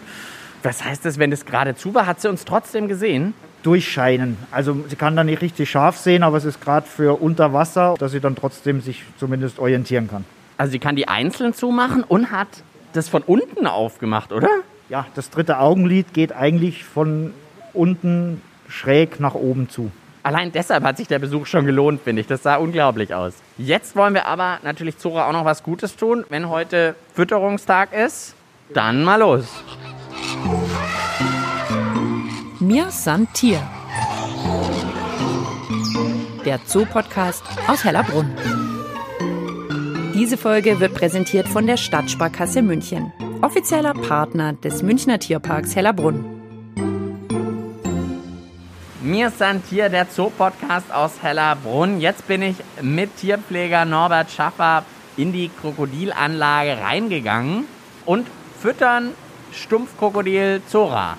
Was 0.62 0.84
heißt 0.84 1.04
das, 1.04 1.18
wenn 1.18 1.32
es 1.32 1.44
gerade 1.44 1.74
zu 1.74 1.94
war? 1.94 2.06
Hat 2.06 2.20
sie 2.20 2.28
uns 2.28 2.44
trotzdem 2.44 2.88
gesehen? 2.88 3.34
durchscheinen. 3.64 4.36
Also 4.50 4.76
sie 4.88 4.96
kann 4.96 5.16
da 5.16 5.24
nicht 5.24 5.40
richtig 5.40 5.70
scharf 5.70 5.96
sehen, 5.96 6.22
aber 6.22 6.36
es 6.36 6.44
ist 6.44 6.60
gerade 6.60 6.86
für 6.86 7.20
unter 7.20 7.52
Wasser, 7.52 7.94
dass 7.98 8.12
sie 8.12 8.20
dann 8.20 8.36
trotzdem 8.36 8.80
sich 8.80 9.02
zumindest 9.18 9.58
orientieren 9.58 10.08
kann. 10.08 10.24
Also 10.56 10.72
sie 10.72 10.78
kann 10.78 10.94
die 10.94 11.08
einzeln 11.08 11.54
zumachen 11.54 12.04
und 12.04 12.30
hat 12.30 12.48
das 12.92 13.08
von 13.08 13.22
unten 13.22 13.66
aufgemacht, 13.66 14.32
oder? 14.32 14.48
Ja, 14.88 15.06
das 15.14 15.30
dritte 15.30 15.58
Augenlid 15.58 16.12
geht 16.12 16.32
eigentlich 16.32 16.84
von 16.84 17.32
unten 17.72 18.42
schräg 18.68 19.18
nach 19.18 19.34
oben 19.34 19.68
zu. 19.68 19.90
Allein 20.22 20.52
deshalb 20.52 20.84
hat 20.84 20.96
sich 20.96 21.08
der 21.08 21.18
Besuch 21.18 21.46
schon 21.46 21.66
gelohnt, 21.66 22.00
finde 22.02 22.20
ich. 22.20 22.26
Das 22.26 22.42
sah 22.42 22.56
unglaublich 22.56 23.14
aus. 23.14 23.34
Jetzt 23.58 23.94
wollen 23.94 24.14
wir 24.14 24.26
aber 24.26 24.58
natürlich 24.62 24.96
Zora 24.98 25.28
auch 25.28 25.32
noch 25.32 25.44
was 25.44 25.62
Gutes 25.62 25.96
tun. 25.96 26.24
Wenn 26.30 26.48
heute 26.48 26.94
Fütterungstag 27.14 27.92
ist, 27.92 28.34
dann 28.72 29.04
mal 29.04 29.20
los. 29.20 29.46
Mir 32.60 32.90
san 32.90 33.28
Tier. 33.34 33.60
Der 36.44 36.58
Zoo-Podcast 36.64 37.42
aus 37.66 37.84
Hellerbrunn. 37.84 38.34
Diese 40.14 40.36
Folge 40.36 40.80
wird 40.80 40.94
präsentiert 40.94 41.48
von 41.48 41.66
der 41.66 41.76
Stadtsparkasse 41.76 42.62
München, 42.62 43.12
offizieller 43.44 43.92
Partner 43.92 44.54
des 44.54 44.82
Münchner 44.82 45.18
Tierparks 45.18 45.76
Hellerbrunn. 45.76 46.24
Mir 49.02 49.28
sind 49.28 49.64
hier 49.68 49.90
der 49.90 50.06
Zoo-Podcast 50.06 50.90
aus 50.90 51.22
Hellerbrunn. 51.22 52.00
Jetzt 52.00 52.26
bin 52.26 52.40
ich 52.40 52.56
mit 52.80 53.14
Tierpfleger 53.18 53.84
Norbert 53.84 54.30
Schaffer 54.30 54.82
in 55.18 55.34
die 55.34 55.50
Krokodilanlage 55.60 56.80
reingegangen 56.80 57.66
und 58.06 58.26
füttern 58.62 59.10
Stumpfkrokodil 59.52 60.62
Zora. 60.66 61.18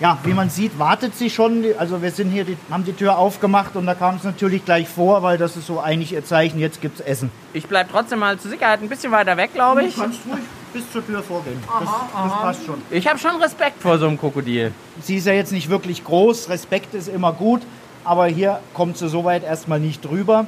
Ja, 0.00 0.18
wie 0.24 0.34
man 0.34 0.50
sieht, 0.50 0.78
wartet 0.78 1.16
sie 1.16 1.30
schon. 1.30 1.64
Also 1.78 2.02
wir 2.02 2.10
sind 2.10 2.28
hier, 2.28 2.44
die, 2.44 2.58
haben 2.70 2.84
die 2.84 2.92
Tür 2.92 3.16
aufgemacht 3.16 3.74
und 3.74 3.86
da 3.86 3.94
kam 3.94 4.16
es 4.16 4.24
natürlich 4.24 4.66
gleich 4.66 4.86
vor, 4.86 5.22
weil 5.22 5.38
das 5.38 5.56
ist 5.56 5.66
so 5.66 5.80
eigentlich 5.80 6.12
ihr 6.12 6.26
Zeichen, 6.26 6.58
jetzt 6.60 6.82
gibt 6.82 7.00
es 7.00 7.06
Essen. 7.06 7.30
Ich 7.54 7.66
bleibe 7.66 7.88
trotzdem 7.90 8.18
mal 8.18 8.38
zur 8.38 8.50
Sicherheit 8.50 8.82
ein 8.82 8.90
bisschen 8.90 9.12
weiter 9.12 9.38
weg, 9.38 9.54
glaube 9.54 9.82
ich. 9.84 9.94
Du 9.94 10.02
kannst 10.02 10.20
ruhig 10.26 10.42
bis 10.72 10.90
zur 10.92 11.04
Tür 11.06 11.22
vorgehen. 11.22 11.62
das, 11.80 11.88
das 11.88 12.32
passt 12.40 12.66
schon. 12.66 12.82
Ich 12.90 13.06
habe 13.06 13.18
schon 13.18 13.36
Respekt 13.40 13.80
vor 13.82 13.98
so 13.98 14.06
einem 14.06 14.18
Krokodil. 14.18 14.72
Sie 15.02 15.16
ist 15.16 15.26
ja 15.26 15.32
jetzt 15.32 15.52
nicht 15.52 15.68
wirklich 15.68 16.04
groß, 16.04 16.48
Respekt 16.48 16.94
ist 16.94 17.08
immer 17.08 17.32
gut, 17.32 17.62
aber 18.04 18.26
hier 18.26 18.60
kommt 18.74 18.96
sie 18.98 19.08
soweit 19.08 19.44
erstmal 19.44 19.80
nicht 19.80 20.04
drüber. 20.04 20.46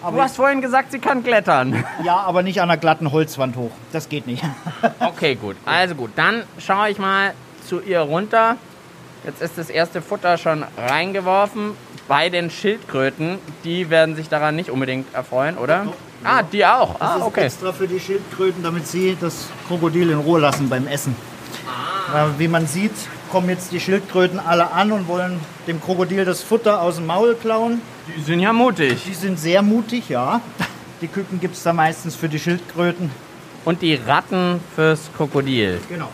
Du 0.00 0.06
Aber 0.06 0.22
hast 0.22 0.36
vorhin 0.36 0.62
gesagt, 0.62 0.92
sie 0.92 0.98
kann 0.98 1.22
klettern. 1.22 1.84
ja, 2.04 2.16
aber 2.16 2.42
nicht 2.42 2.62
an 2.62 2.70
einer 2.70 2.78
glatten 2.80 3.12
Holzwand 3.12 3.56
hoch. 3.56 3.72
Das 3.92 4.08
geht 4.08 4.26
nicht. 4.26 4.42
Okay, 5.00 5.34
gut. 5.34 5.56
Also 5.66 5.94
gut, 5.94 6.10
dann 6.16 6.44
schaue 6.58 6.88
ich 6.88 6.98
mal 6.98 7.34
zu 7.66 7.80
ihr 7.80 8.00
runter. 8.00 8.56
Jetzt 9.24 9.42
ist 9.42 9.58
das 9.58 9.68
erste 9.68 10.00
Futter 10.00 10.38
schon 10.38 10.64
reingeworfen. 10.78 11.72
Bei 12.08 12.30
den 12.30 12.50
Schildkröten, 12.50 13.38
die 13.64 13.90
werden 13.90 14.16
sich 14.16 14.28
daran 14.30 14.56
nicht 14.56 14.70
unbedingt 14.70 15.12
erfreuen, 15.14 15.58
oder? 15.58 15.86
Ah, 16.22 16.42
die 16.42 16.64
auch. 16.64 16.98
Das 16.98 17.08
Ah, 17.08 17.16
ist 17.16 17.22
okay. 17.24 17.44
extra 17.46 17.72
für 17.72 17.88
die 17.88 17.98
Schildkröten, 18.00 18.62
damit 18.62 18.86
sie 18.86 19.16
das 19.20 19.46
Krokodil 19.68 20.10
in 20.10 20.18
Ruhe 20.18 20.40
lassen 20.40 20.68
beim 20.68 20.86
Essen. 20.86 21.16
Weil, 22.12 22.30
Wie 22.38 22.48
man 22.48 22.66
sieht, 22.66 22.92
kommen 23.30 23.48
jetzt 23.48 23.72
die 23.72 23.80
Schildkröten 23.80 24.38
alle 24.38 24.72
an 24.72 24.92
und 24.92 25.08
wollen 25.08 25.40
dem 25.66 25.80
Krokodil 25.80 26.24
das 26.24 26.42
Futter 26.42 26.82
aus 26.82 26.96
dem 26.96 27.06
Maul 27.06 27.34
klauen. 27.36 27.80
Die 28.16 28.20
sind 28.22 28.40
ja 28.40 28.52
mutig. 28.52 29.02
Die 29.06 29.14
sind 29.14 29.38
sehr 29.38 29.62
mutig, 29.62 30.08
ja. 30.08 30.40
Die 31.00 31.06
Küken 31.08 31.40
gibt 31.40 31.56
es 31.56 31.62
da 31.62 31.72
meistens 31.72 32.16
für 32.16 32.28
die 32.28 32.38
Schildkröten. 32.38 33.10
Und 33.64 33.82
die 33.82 33.94
Ratten 33.94 34.60
fürs 34.74 35.10
Krokodil. 35.16 35.80
Genau. 35.88 36.08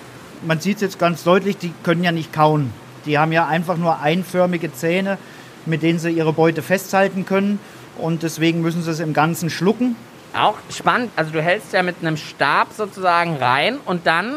Man 0.47 0.61
sieht 0.61 0.77
es 0.77 0.83
jetzt 0.83 0.99
ganz 0.99 1.25
deutlich, 1.25 1.57
die 1.57 1.73
können 1.83 2.05
ja 2.05 2.13
nicht 2.13 2.33
kauen. 2.33 2.73
Die 3.07 3.19
haben 3.19 3.33
ja 3.33 3.47
einfach 3.47 3.77
nur 3.77 4.01
einförmige 4.01 4.73
Zähne, 4.73 5.17
mit 5.65 5.83
denen 5.83 5.99
sie 5.99 6.11
ihre 6.11 6.33
Beute 6.33 6.61
festhalten 6.63 7.25
können. 7.25 7.59
Und 7.99 8.23
deswegen 8.23 8.63
müssen 8.63 8.83
sie 8.83 8.91
es 8.91 9.01
im 9.01 9.13
Ganzen 9.13 9.51
schlucken. 9.51 9.97
Auch 10.35 10.57
spannend, 10.71 11.11
also 11.17 11.31
du 11.31 11.41
hältst 11.41 11.73
ja 11.73 11.83
mit 11.83 11.97
einem 12.01 12.17
Stab 12.17 12.73
sozusagen 12.77 13.37
rein 13.37 13.79
und 13.85 14.07
dann 14.07 14.37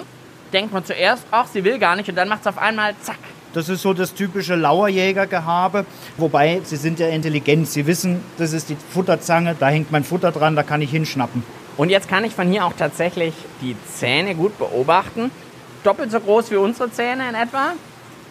denkt 0.53 0.71
man 0.71 0.85
zuerst, 0.85 1.23
ach, 1.31 1.47
sie 1.47 1.63
will 1.63 1.77
gar 1.77 1.95
nicht 1.95 2.07
und 2.07 2.15
dann 2.15 2.29
macht 2.29 2.41
es 2.41 2.47
auf 2.47 2.57
einmal 2.57 2.95
zack. 3.01 3.17
Das 3.53 3.67
ist 3.67 3.81
so 3.81 3.93
das 3.93 4.13
typische 4.13 4.55
Lauerjägergehabe. 4.55 5.85
Wobei, 6.17 6.61
sie 6.63 6.75
sind 6.75 6.99
ja 6.99 7.07
intelligent. 7.07 7.67
Sie 7.67 7.87
wissen, 7.87 8.23
das 8.37 8.53
ist 8.53 8.69
die 8.69 8.77
Futterzange, 8.93 9.55
da 9.59 9.69
hängt 9.69 9.91
mein 9.91 10.03
Futter 10.03 10.31
dran, 10.31 10.55
da 10.55 10.63
kann 10.63 10.81
ich 10.81 10.91
hinschnappen. 10.91 11.43
Und 11.75 11.89
jetzt 11.89 12.07
kann 12.07 12.23
ich 12.23 12.35
von 12.35 12.49
hier 12.49 12.65
auch 12.65 12.73
tatsächlich 12.77 13.33
die 13.61 13.75
Zähne 13.87 14.35
gut 14.35 14.57
beobachten. 14.57 15.31
Doppelt 15.83 16.11
so 16.11 16.19
groß 16.19 16.51
wie 16.51 16.57
unsere 16.57 16.91
Zähne 16.91 17.27
in 17.29 17.35
etwa. 17.35 17.73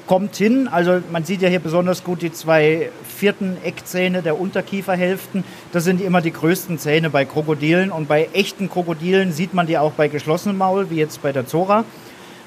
Kommt 0.08 0.36
hin, 0.36 0.68
also 0.68 1.02
man 1.12 1.24
sieht 1.24 1.42
ja 1.42 1.50
hier 1.50 1.58
besonders 1.58 2.02
gut 2.02 2.22
die 2.22 2.32
zwei 2.32 2.90
vierten 3.06 3.58
Eckzähne 3.62 4.22
der 4.22 4.40
Unterkieferhälften. 4.40 5.44
Das 5.70 5.84
sind 5.84 6.00
immer 6.00 6.22
die 6.22 6.32
größten 6.32 6.78
Zähne 6.78 7.10
bei 7.10 7.26
Krokodilen. 7.26 7.92
Und 7.92 8.08
bei 8.08 8.30
echten 8.32 8.70
Krokodilen 8.70 9.32
sieht 9.32 9.52
man 9.52 9.66
die 9.66 9.76
auch 9.76 9.92
bei 9.92 10.08
geschlossenem 10.08 10.56
Maul, 10.56 10.88
wie 10.88 10.96
jetzt 10.96 11.20
bei 11.20 11.32
der 11.32 11.46
Zora. 11.46 11.84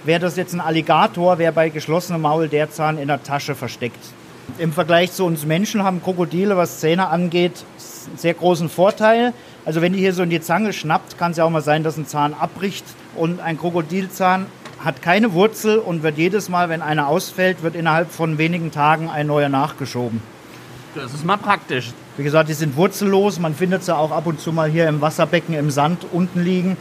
Wäre 0.04 0.20
das 0.20 0.38
jetzt 0.38 0.56
ein 0.56 0.60
Alligator, 0.60 1.38
wäre 1.38 1.54
bei 1.54 1.70
geschlossenem 1.70 2.24
Maul 2.24 2.48
der 2.48 2.72
Zahn 2.72 2.98
in 2.98 3.10
der 3.10 3.22
Tasche 3.22 3.54
versteckt. 3.54 4.04
Im 4.58 4.74
Vergleich 4.74 5.12
zu 5.12 5.24
uns 5.24 5.46
Menschen 5.46 5.84
haben 5.84 6.02
Krokodile, 6.02 6.58
was 6.58 6.80
Zähne 6.80 7.10
angeht, 7.10 7.64
einen 8.08 8.18
sehr 8.18 8.34
großen 8.34 8.70
Vorteil. 8.70 9.34
Also 9.66 9.84
wenn 9.84 9.94
die 9.94 10.00
hier 10.00 10.14
so 10.16 10.24
in 10.24 10.32
die 10.32 10.42
Zange 10.42 10.74
schnappt, 10.74 11.20
kann 11.20 11.30
es 11.30 11.38
ja 11.38 11.44
auch 11.44 11.52
mal 11.52 11.62
sein, 11.62 11.84
dass 11.84 11.96
ein 11.96 12.08
Zahn 12.08 12.34
abbricht. 12.34 12.86
Und 13.16 13.40
ein 13.40 13.60
Krokodilzahn 13.60 14.48
hat 14.84 15.02
keine 15.02 15.34
Wurzel 15.34 15.78
und 15.80 16.04
wird 16.04 16.18
jedes 16.18 16.50
Mal, 16.50 16.70
wenn 16.70 16.82
einer 16.82 17.08
ausfällt, 17.08 17.64
wird 17.64 17.76
innerhalb 17.76 18.12
von 18.12 18.38
wenigen 18.38 18.72
Tagen 18.72 19.10
ein 19.10 19.28
neuer 19.28 19.50
nachgeschoben. 19.50 20.22
Das 20.96 21.14
ist 21.14 21.24
mal 21.26 21.38
praktisch. 21.38 21.92
Wie 22.18 22.24
gesagt, 22.24 22.50
die 22.50 22.54
sind 22.54 22.76
wurzellos. 22.76 23.40
Man 23.40 23.56
findet 23.56 23.84
sie 23.84 23.96
auch 23.96 24.12
ab 24.12 24.26
und 24.28 24.40
zu 24.42 24.52
mal 24.52 24.70
hier 24.70 24.88
im 24.88 25.00
Wasserbecken 25.00 25.56
im 25.56 25.72
Sand 25.72 26.06
unten 26.12 26.44
liegen. 26.44 26.76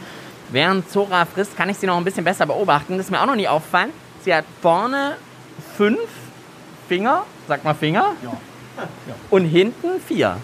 Während 0.51 0.89
Zora 0.91 1.25
frisst, 1.25 1.55
kann 1.55 1.69
ich 1.69 1.77
sie 1.77 1.87
noch 1.87 1.97
ein 1.97 2.03
bisschen 2.03 2.25
besser 2.25 2.45
beobachten. 2.45 2.97
Das 2.97 3.05
ist 3.05 3.11
mir 3.11 3.21
auch 3.21 3.25
noch 3.25 3.35
nie 3.37 3.47
aufgefallen. 3.47 3.91
Sie 4.25 4.33
hat 4.33 4.43
vorne 4.61 5.15
fünf 5.77 5.99
Finger, 6.89 7.23
sag 7.47 7.63
mal 7.63 7.73
Finger, 7.73 8.13
Ja. 8.21 8.33
und 9.29 9.45
hinten 9.45 9.87
vier. 10.05 10.37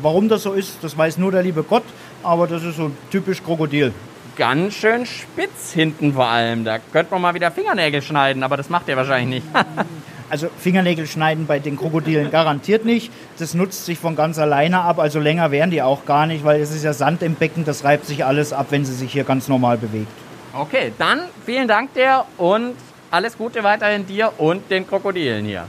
Warum 0.00 0.28
das 0.30 0.44
so 0.44 0.52
ist, 0.54 0.78
das 0.82 0.96
weiß 0.96 1.18
nur 1.18 1.32
der 1.32 1.42
liebe 1.42 1.62
Gott, 1.62 1.82
aber 2.22 2.46
das 2.46 2.62
ist 2.62 2.76
so 2.76 2.90
typisch 3.10 3.42
Krokodil. 3.42 3.92
Ganz 4.36 4.74
schön 4.74 5.04
spitz 5.04 5.72
hinten 5.72 6.14
vor 6.14 6.26
allem. 6.26 6.64
Da 6.64 6.78
könnte 6.78 7.12
man 7.12 7.22
mal 7.22 7.34
wieder 7.34 7.50
Fingernägel 7.50 8.00
schneiden, 8.00 8.42
aber 8.42 8.56
das 8.56 8.70
macht 8.70 8.88
ihr 8.88 8.96
wahrscheinlich 8.96 9.42
nicht. 9.42 9.46
Also 10.30 10.48
Fingernägel 10.48 11.06
schneiden 11.06 11.44
bei 11.44 11.58
den 11.58 11.76
Krokodilen 11.76 12.30
garantiert 12.30 12.86
nicht. 12.86 13.12
Das 13.38 13.52
nutzt 13.52 13.84
sich 13.84 13.98
von 13.98 14.16
ganz 14.16 14.38
alleine 14.38 14.80
ab, 14.80 14.98
also 14.98 15.20
länger 15.20 15.50
wären 15.50 15.70
die 15.70 15.82
auch 15.82 16.06
gar 16.06 16.24
nicht, 16.24 16.42
weil 16.42 16.58
es 16.62 16.74
ist 16.74 16.84
ja 16.84 16.94
Sand 16.94 17.22
im 17.22 17.34
Becken, 17.34 17.66
das 17.66 17.84
reibt 17.84 18.06
sich 18.06 18.24
alles 18.24 18.54
ab, 18.54 18.68
wenn 18.70 18.86
sie 18.86 18.94
sich 18.94 19.12
hier 19.12 19.24
ganz 19.24 19.48
normal 19.48 19.76
bewegt. 19.76 20.08
Okay, 20.54 20.90
dann 20.96 21.20
vielen 21.44 21.68
Dank 21.68 21.92
dir 21.92 22.24
und 22.38 22.76
alles 23.10 23.36
Gute 23.36 23.62
weiterhin 23.62 24.06
dir 24.06 24.32
und 24.38 24.70
den 24.70 24.86
Krokodilen 24.86 25.44
hier. 25.44 25.66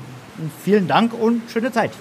Vielen 0.63 0.87
Dank 0.87 1.11
und 1.13 1.41
schöne 1.51 1.73
Zeit. 1.73 1.91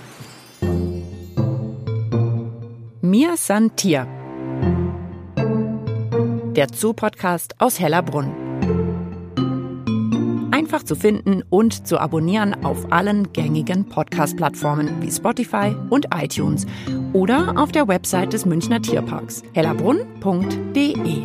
Mir 3.01 3.37
san 3.37 3.75
Tier. 3.75 4.07
Der 6.57 6.67
Zoo-Podcast 6.71 7.55
aus 7.61 7.81
Hellerbrunn. 7.81 8.31
Einfach 10.51 10.83
zu 10.83 10.95
finden 10.95 11.43
und 11.49 11.87
zu 11.87 11.99
abonnieren 11.99 12.63
auf 12.63 12.93
allen 12.93 13.33
gängigen 13.33 13.89
Podcast-Plattformen 13.89 15.01
wie 15.01 15.11
Spotify 15.11 15.75
und 15.89 16.09
iTunes 16.15 16.67
oder 17.15 17.55
auf 17.57 17.73
der 17.73 17.89
Website 17.89 18.35
des 18.35 18.45
Münchner 18.45 18.83
Tierparks 18.83 19.43
hellerbrunn.de. 19.55 21.23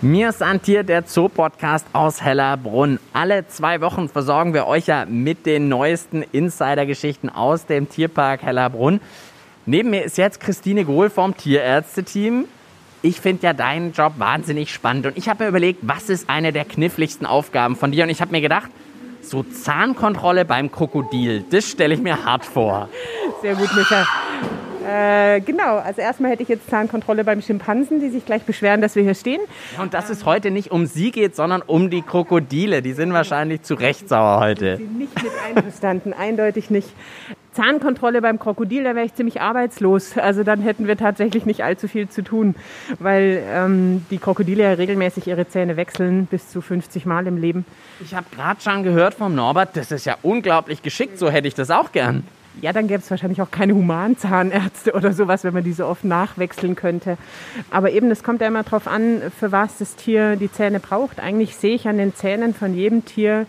Mir 0.00 0.28
ist 0.28 0.42
Antier, 0.42 0.84
der 0.84 1.02
Zoo-Podcast 1.04 1.86
aus 1.92 2.22
Hellerbrunn. 2.22 3.00
Alle 3.12 3.48
zwei 3.48 3.80
Wochen 3.80 4.08
versorgen 4.08 4.54
wir 4.54 4.68
euch 4.68 4.86
ja 4.86 5.06
mit 5.06 5.44
den 5.44 5.68
neuesten 5.68 6.22
Insider-Geschichten 6.22 7.30
aus 7.30 7.66
dem 7.66 7.88
Tierpark 7.88 8.44
Hellerbrunn. 8.44 9.00
Neben 9.66 9.90
mir 9.90 10.04
ist 10.04 10.18
jetzt 10.18 10.38
Christine 10.38 10.84
Gohl 10.84 11.10
vom 11.10 11.36
Tierärzte-Team. 11.36 12.44
Ich 13.04 13.20
finde 13.20 13.42
ja 13.42 13.52
deinen 13.52 13.92
Job 13.92 14.14
wahnsinnig 14.16 14.72
spannend 14.72 15.04
und 15.04 15.18
ich 15.18 15.28
habe 15.28 15.44
mir 15.44 15.50
überlegt, 15.50 15.80
was 15.82 16.08
ist 16.08 16.30
eine 16.30 16.54
der 16.54 16.64
kniffligsten 16.64 17.26
Aufgaben 17.26 17.76
von 17.76 17.92
dir? 17.92 18.04
Und 18.04 18.08
ich 18.08 18.22
habe 18.22 18.32
mir 18.32 18.40
gedacht, 18.40 18.70
so 19.20 19.42
Zahnkontrolle 19.42 20.46
beim 20.46 20.72
Krokodil, 20.72 21.44
das 21.50 21.68
stelle 21.68 21.92
ich 21.92 22.00
mir 22.00 22.24
hart 22.24 22.46
vor. 22.46 22.88
Sehr 23.42 23.56
gut, 23.56 23.68
Micha. 23.76 24.06
Äh, 24.88 25.42
genau, 25.42 25.76
also 25.76 26.00
erstmal 26.00 26.30
hätte 26.30 26.44
ich 26.44 26.48
jetzt 26.48 26.70
Zahnkontrolle 26.70 27.24
beim 27.24 27.42
Schimpansen, 27.42 28.00
die 28.00 28.08
sich 28.08 28.24
gleich 28.24 28.44
beschweren, 28.44 28.80
dass 28.80 28.96
wir 28.96 29.02
hier 29.02 29.14
stehen. 29.14 29.40
Und 29.78 29.92
dass 29.92 30.08
es 30.08 30.24
heute 30.24 30.50
nicht 30.50 30.70
um 30.70 30.86
sie 30.86 31.10
geht, 31.10 31.36
sondern 31.36 31.60
um 31.60 31.90
die 31.90 32.00
Krokodile. 32.00 32.80
Die 32.80 32.94
sind 32.94 33.12
wahrscheinlich 33.12 33.60
zu 33.60 33.74
Recht 33.74 34.08
sauer 34.08 34.40
heute. 34.40 34.78
Sie 34.78 34.84
nicht 34.84 35.22
mit 35.22 35.32
einverstanden, 35.46 36.14
eindeutig 36.14 36.70
nicht. 36.70 36.88
Zahnkontrolle 37.54 38.20
beim 38.20 38.38
Krokodil, 38.38 38.84
da 38.84 38.94
wäre 38.94 39.06
ich 39.06 39.14
ziemlich 39.14 39.40
arbeitslos. 39.40 40.18
Also 40.18 40.42
dann 40.42 40.60
hätten 40.60 40.86
wir 40.86 40.96
tatsächlich 40.96 41.46
nicht 41.46 41.64
allzu 41.64 41.88
viel 41.88 42.08
zu 42.08 42.22
tun, 42.22 42.54
weil 42.98 43.42
ähm, 43.48 44.04
die 44.10 44.18
Krokodile 44.18 44.64
ja 44.64 44.72
regelmäßig 44.72 45.26
ihre 45.26 45.48
Zähne 45.48 45.76
wechseln, 45.76 46.26
bis 46.26 46.50
zu 46.50 46.60
50 46.60 47.06
Mal 47.06 47.26
im 47.26 47.36
Leben. 47.36 47.64
Ich 48.00 48.14
habe 48.14 48.26
gerade 48.34 48.60
schon 48.60 48.82
gehört 48.82 49.14
vom 49.14 49.34
Norbert, 49.34 49.76
das 49.76 49.90
ist 49.90 50.04
ja 50.04 50.16
unglaublich 50.22 50.82
geschickt, 50.82 51.18
so 51.18 51.30
hätte 51.30 51.48
ich 51.48 51.54
das 51.54 51.70
auch 51.70 51.92
gern. 51.92 52.24
Ja, 52.60 52.72
dann 52.72 52.86
gäbe 52.86 53.00
es 53.00 53.10
wahrscheinlich 53.10 53.42
auch 53.42 53.50
keine 53.50 53.74
Humanzahnärzte 53.74 54.92
oder 54.92 55.12
sowas, 55.12 55.44
wenn 55.44 55.54
man 55.54 55.64
die 55.64 55.72
so 55.72 55.86
oft 55.86 56.04
nachwechseln 56.04 56.76
könnte. 56.76 57.18
Aber 57.70 57.90
eben, 57.90 58.10
es 58.10 58.22
kommt 58.22 58.40
ja 58.40 58.46
immer 58.46 58.62
darauf 58.62 58.86
an, 58.86 59.22
für 59.38 59.50
was 59.50 59.78
das 59.78 59.96
Tier 59.96 60.36
die 60.36 60.50
Zähne 60.50 60.78
braucht. 60.78 61.18
Eigentlich 61.18 61.56
sehe 61.56 61.74
ich 61.74 61.88
an 61.88 61.98
den 61.98 62.14
Zähnen 62.14 62.54
von 62.54 62.74
jedem 62.74 63.04
Tier, 63.04 63.46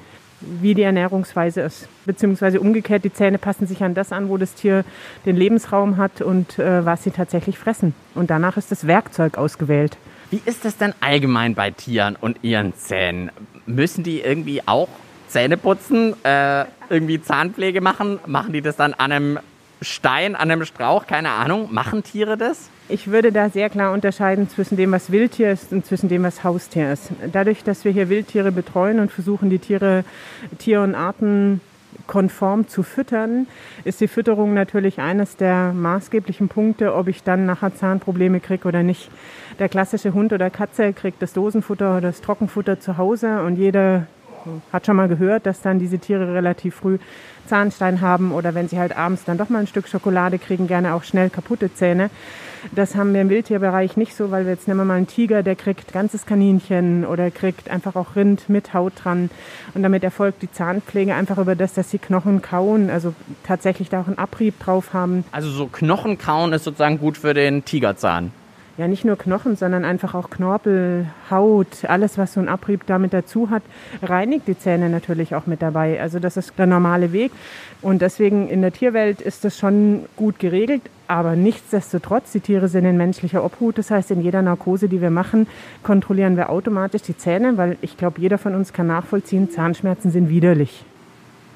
wie 0.61 0.73
die 0.73 0.83
Ernährungsweise 0.83 1.61
ist. 1.61 1.87
Beziehungsweise 2.05 2.59
umgekehrt, 2.59 3.03
die 3.03 3.13
Zähne 3.13 3.37
passen 3.37 3.67
sich 3.67 3.83
an 3.83 3.93
das 3.93 4.11
an, 4.11 4.29
wo 4.29 4.37
das 4.37 4.53
Tier 4.53 4.85
den 5.25 5.35
Lebensraum 5.35 5.97
hat 5.97 6.21
und 6.21 6.59
äh, 6.59 6.85
was 6.85 7.03
sie 7.03 7.11
tatsächlich 7.11 7.57
fressen. 7.57 7.93
Und 8.13 8.29
danach 8.29 8.57
ist 8.57 8.71
das 8.71 8.87
Werkzeug 8.87 9.37
ausgewählt. 9.37 9.97
Wie 10.31 10.41
ist 10.45 10.65
das 10.65 10.77
denn 10.77 10.93
allgemein 11.01 11.55
bei 11.55 11.71
Tieren 11.71 12.15
und 12.19 12.43
ihren 12.43 12.73
Zähnen? 12.75 13.31
Müssen 13.65 14.03
die 14.03 14.21
irgendwie 14.21 14.61
auch 14.65 14.89
Zähne 15.27 15.57
putzen, 15.57 16.15
äh, 16.23 16.65
irgendwie 16.89 17.21
Zahnpflege 17.21 17.81
machen? 17.81 18.19
Machen 18.25 18.53
die 18.53 18.61
das 18.61 18.75
dann 18.75 18.93
an 18.93 19.11
einem 19.11 19.39
Stein, 19.85 20.35
an 20.35 20.51
einem 20.51 20.65
Strauch? 20.65 21.07
Keine 21.07 21.29
Ahnung. 21.29 21.69
Machen 21.71 22.03
Tiere 22.03 22.37
das? 22.37 22.69
Ich 22.87 23.07
würde 23.07 23.31
da 23.31 23.49
sehr 23.49 23.69
klar 23.69 23.93
unterscheiden 23.93 24.49
zwischen 24.49 24.77
dem, 24.77 24.91
was 24.91 25.11
Wildtier 25.11 25.51
ist 25.51 25.71
und 25.71 25.85
zwischen 25.85 26.09
dem, 26.09 26.23
was 26.23 26.43
Haustier 26.43 26.93
ist. 26.93 27.09
Dadurch, 27.31 27.63
dass 27.63 27.85
wir 27.85 27.91
hier 27.91 28.09
Wildtiere 28.09 28.51
betreuen 28.51 28.99
und 28.99 29.11
versuchen, 29.11 29.49
die 29.49 29.59
Tiere 29.59 30.03
tier- 30.59 30.81
und 30.81 30.95
konform 32.07 32.67
zu 32.67 32.83
füttern, 32.83 33.47
ist 33.83 34.01
die 34.01 34.07
Fütterung 34.07 34.53
natürlich 34.53 34.99
eines 34.99 35.37
der 35.37 35.73
maßgeblichen 35.73 36.49
Punkte, 36.49 36.93
ob 36.93 37.07
ich 37.07 37.23
dann 37.23 37.45
nachher 37.45 37.75
Zahnprobleme 37.75 38.39
kriege 38.39 38.67
oder 38.67 38.83
nicht. 38.83 39.09
Der 39.59 39.69
klassische 39.69 40.13
Hund 40.13 40.33
oder 40.33 40.49
Katze 40.49 40.93
kriegt 40.93 41.21
das 41.21 41.33
Dosenfutter 41.33 41.91
oder 41.91 42.01
das 42.01 42.21
Trockenfutter 42.21 42.79
zu 42.79 42.97
Hause 42.97 43.41
und 43.41 43.55
jeder 44.45 44.61
hat 44.71 44.85
schon 44.85 44.95
mal 44.95 45.07
gehört, 45.07 45.45
dass 45.45 45.61
dann 45.61 45.79
diese 45.79 45.99
Tiere 45.99 46.33
relativ 46.33 46.75
früh 46.75 46.97
Zahnstein 47.47 48.01
haben 48.01 48.31
oder 48.31 48.55
wenn 48.55 48.67
sie 48.67 48.79
halt 48.79 48.97
abends 48.97 49.23
dann 49.25 49.37
doch 49.37 49.49
mal 49.49 49.59
ein 49.59 49.67
Stück 49.67 49.87
Schokolade 49.87 50.39
kriegen, 50.39 50.67
gerne 50.67 50.93
auch 50.93 51.03
schnell 51.03 51.29
kaputte 51.29 51.73
Zähne. 51.73 52.09
Das 52.73 52.95
haben 52.95 53.13
wir 53.13 53.21
im 53.21 53.29
Wildtierbereich 53.29 53.95
nicht 53.95 54.15
so, 54.15 54.31
weil 54.31 54.45
wir 54.45 54.53
jetzt 54.53 54.67
nehmen 54.67 54.79
wir 54.79 54.85
mal 54.85 54.95
einen 54.95 55.05
Tiger, 55.05 55.43
der 55.43 55.55
kriegt 55.55 55.93
ganzes 55.93 56.25
Kaninchen 56.25 57.05
oder 57.05 57.29
kriegt 57.29 57.69
einfach 57.69 57.95
auch 57.95 58.15
Rind 58.15 58.49
mit 58.49 58.73
Haut 58.73 58.93
dran. 59.03 59.29
Und 59.75 59.83
damit 59.83 60.03
erfolgt 60.03 60.41
die 60.41 60.51
Zahnpflege 60.51 61.13
einfach 61.13 61.37
über 61.37 61.55
das, 61.55 61.73
dass 61.73 61.91
sie 61.91 61.99
Knochen 61.99 62.41
kauen, 62.41 62.89
also 62.89 63.13
tatsächlich 63.43 63.89
da 63.89 64.01
auch 64.01 64.07
einen 64.07 64.17
Abrieb 64.17 64.59
drauf 64.59 64.93
haben. 64.93 65.25
Also 65.31 65.51
so 65.51 65.67
Knochenkauen 65.67 66.53
ist 66.53 66.63
sozusagen 66.63 66.97
gut 66.97 67.19
für 67.19 67.35
den 67.35 67.65
Tigerzahn 67.65 68.31
ja 68.77 68.87
nicht 68.87 69.05
nur 69.05 69.17
Knochen, 69.17 69.55
sondern 69.55 69.85
einfach 69.85 70.13
auch 70.13 70.29
Knorpel, 70.29 71.07
Haut, 71.29 71.85
alles, 71.87 72.17
was 72.17 72.33
so 72.33 72.39
ein 72.39 72.49
Abrieb 72.49 72.85
damit 72.87 73.13
dazu 73.13 73.49
hat, 73.49 73.63
reinigt 74.03 74.47
die 74.47 74.57
Zähne 74.57 74.89
natürlich 74.89 75.33
auch 75.35 75.45
mit 75.45 75.61
dabei. 75.61 76.01
Also 76.01 76.19
das 76.19 76.37
ist 76.37 76.53
der 76.57 76.65
normale 76.65 77.13
Weg. 77.13 77.31
Und 77.81 78.01
deswegen 78.01 78.49
in 78.49 78.61
der 78.61 78.73
Tierwelt 78.73 79.21
ist 79.21 79.45
das 79.45 79.57
schon 79.57 80.05
gut 80.15 80.39
geregelt. 80.39 80.81
Aber 81.07 81.35
nichtsdestotrotz, 81.35 82.31
die 82.31 82.39
Tiere 82.39 82.67
sind 82.67 82.85
in 82.85 82.97
menschlicher 82.97 83.45
Obhut. 83.45 83.77
Das 83.77 83.91
heißt, 83.91 84.11
in 84.11 84.21
jeder 84.21 84.41
Narkose, 84.41 84.89
die 84.89 85.01
wir 85.01 85.11
machen, 85.11 85.47
kontrollieren 85.83 86.35
wir 86.35 86.49
automatisch 86.49 87.03
die 87.03 87.15
Zähne, 87.15 87.57
weil 87.57 87.77
ich 87.81 87.95
glaube, 87.95 88.19
jeder 88.19 88.37
von 88.37 88.55
uns 88.55 88.73
kann 88.73 88.87
nachvollziehen, 88.87 89.51
Zahnschmerzen 89.51 90.11
sind 90.11 90.29
widerlich. 90.29 90.83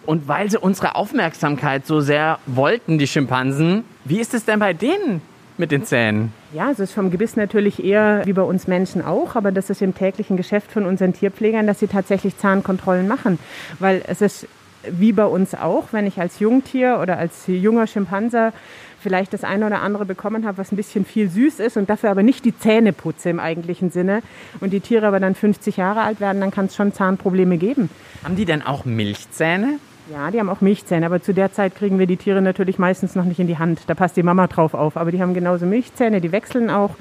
Und 0.06 0.28
weil 0.28 0.50
sie 0.50 0.58
unsere 0.58 0.96
Aufmerksamkeit 0.96 1.86
so 1.86 2.00
sehr 2.00 2.40
wollten, 2.46 2.98
die 2.98 3.08
Schimpansen, 3.08 3.84
wie 4.06 4.20
ist 4.20 4.34
es 4.34 4.46
denn 4.46 4.60
bei 4.60 4.74
denen? 4.74 5.22
Mit 5.60 5.72
den 5.72 5.84
Zähnen? 5.84 6.34
Ja, 6.54 6.72
es 6.72 6.80
ist 6.80 6.94
vom 6.94 7.12
Gebiss 7.12 7.36
natürlich 7.36 7.84
eher 7.84 8.22
wie 8.26 8.34
bei 8.34 8.42
uns 8.42 8.68
Menschen 8.68 9.04
auch, 9.04 9.36
aber 9.36 9.52
das 9.52 9.70
ist 9.70 9.82
im 9.82 9.94
täglichen 9.94 10.38
Geschäft 10.38 10.72
von 10.72 10.86
unseren 10.86 11.14
Tierpflegern, 11.14 11.68
dass 11.68 11.80
sie 11.80 11.88
tatsächlich 11.88 12.38
Zahnkontrollen 12.38 13.08
machen. 13.08 13.38
Weil 13.80 14.02
es 14.08 14.22
ist 14.22 14.48
wie 14.90 15.12
bei 15.12 15.26
uns 15.26 15.56
auch, 15.56 15.92
wenn 15.92 16.08
ich 16.08 16.20
als 16.20 16.40
Jungtier 16.40 17.00
oder 17.02 17.18
als 17.18 17.44
junger 17.48 17.86
Schimpanser 17.86 18.54
vielleicht 19.02 19.34
das 19.34 19.44
eine 19.44 19.66
oder 19.66 19.82
andere 19.82 20.06
bekommen 20.06 20.46
habe, 20.46 20.58
was 20.58 20.72
ein 20.72 20.76
bisschen 20.76 21.06
viel 21.06 21.30
süß 21.30 21.60
ist 21.60 21.78
und 21.78 21.90
dafür 21.90 22.12
aber 22.12 22.24
nicht 22.24 22.46
die 22.46 22.58
Zähne 22.58 22.94
putze 22.94 23.30
im 23.30 23.40
eigentlichen 23.40 23.92
Sinne 23.92 24.22
und 24.60 24.72
die 24.72 24.80
Tiere 24.80 25.08
aber 25.08 25.20
dann 25.20 25.36
50 25.36 25.78
Jahre 25.78 26.02
alt 26.02 26.20
werden, 26.20 26.42
dann 26.42 26.52
kann 26.52 26.66
es 26.66 26.76
schon 26.76 26.94
Zahnprobleme 26.94 27.58
geben. 27.58 27.90
Haben 28.24 28.36
die 28.36 28.46
denn 28.46 28.62
auch 28.62 28.86
Milchzähne? 28.86 29.80
Ja, 30.12 30.32
die 30.32 30.40
haben 30.40 30.50
auch 30.50 30.62
Milchzähne, 30.62 31.06
aber 31.06 31.22
zu 31.22 31.34
der 31.34 31.54
Zeit 31.54 31.76
kriegen 31.76 32.00
wir 32.00 32.08
die 32.08 32.18
Tiere 32.18 32.42
natürlich 32.42 32.80
meistens 32.80 33.14
noch 33.16 33.26
nicht 33.26 33.40
in 33.40 33.48
die 33.48 33.60
Hand. 33.60 33.82
Da 33.88 33.94
passt 33.94 34.18
die 34.18 34.24
Mama 34.24 34.48
drauf 34.48 34.74
auf. 34.74 34.98
Aber 34.98 35.12
die 35.12 35.22
haben 35.22 35.34
genauso 35.34 35.66
Milchzähne, 35.68 36.20
die 36.20 36.32
wechseln 36.32 36.70
auch, 36.70 36.92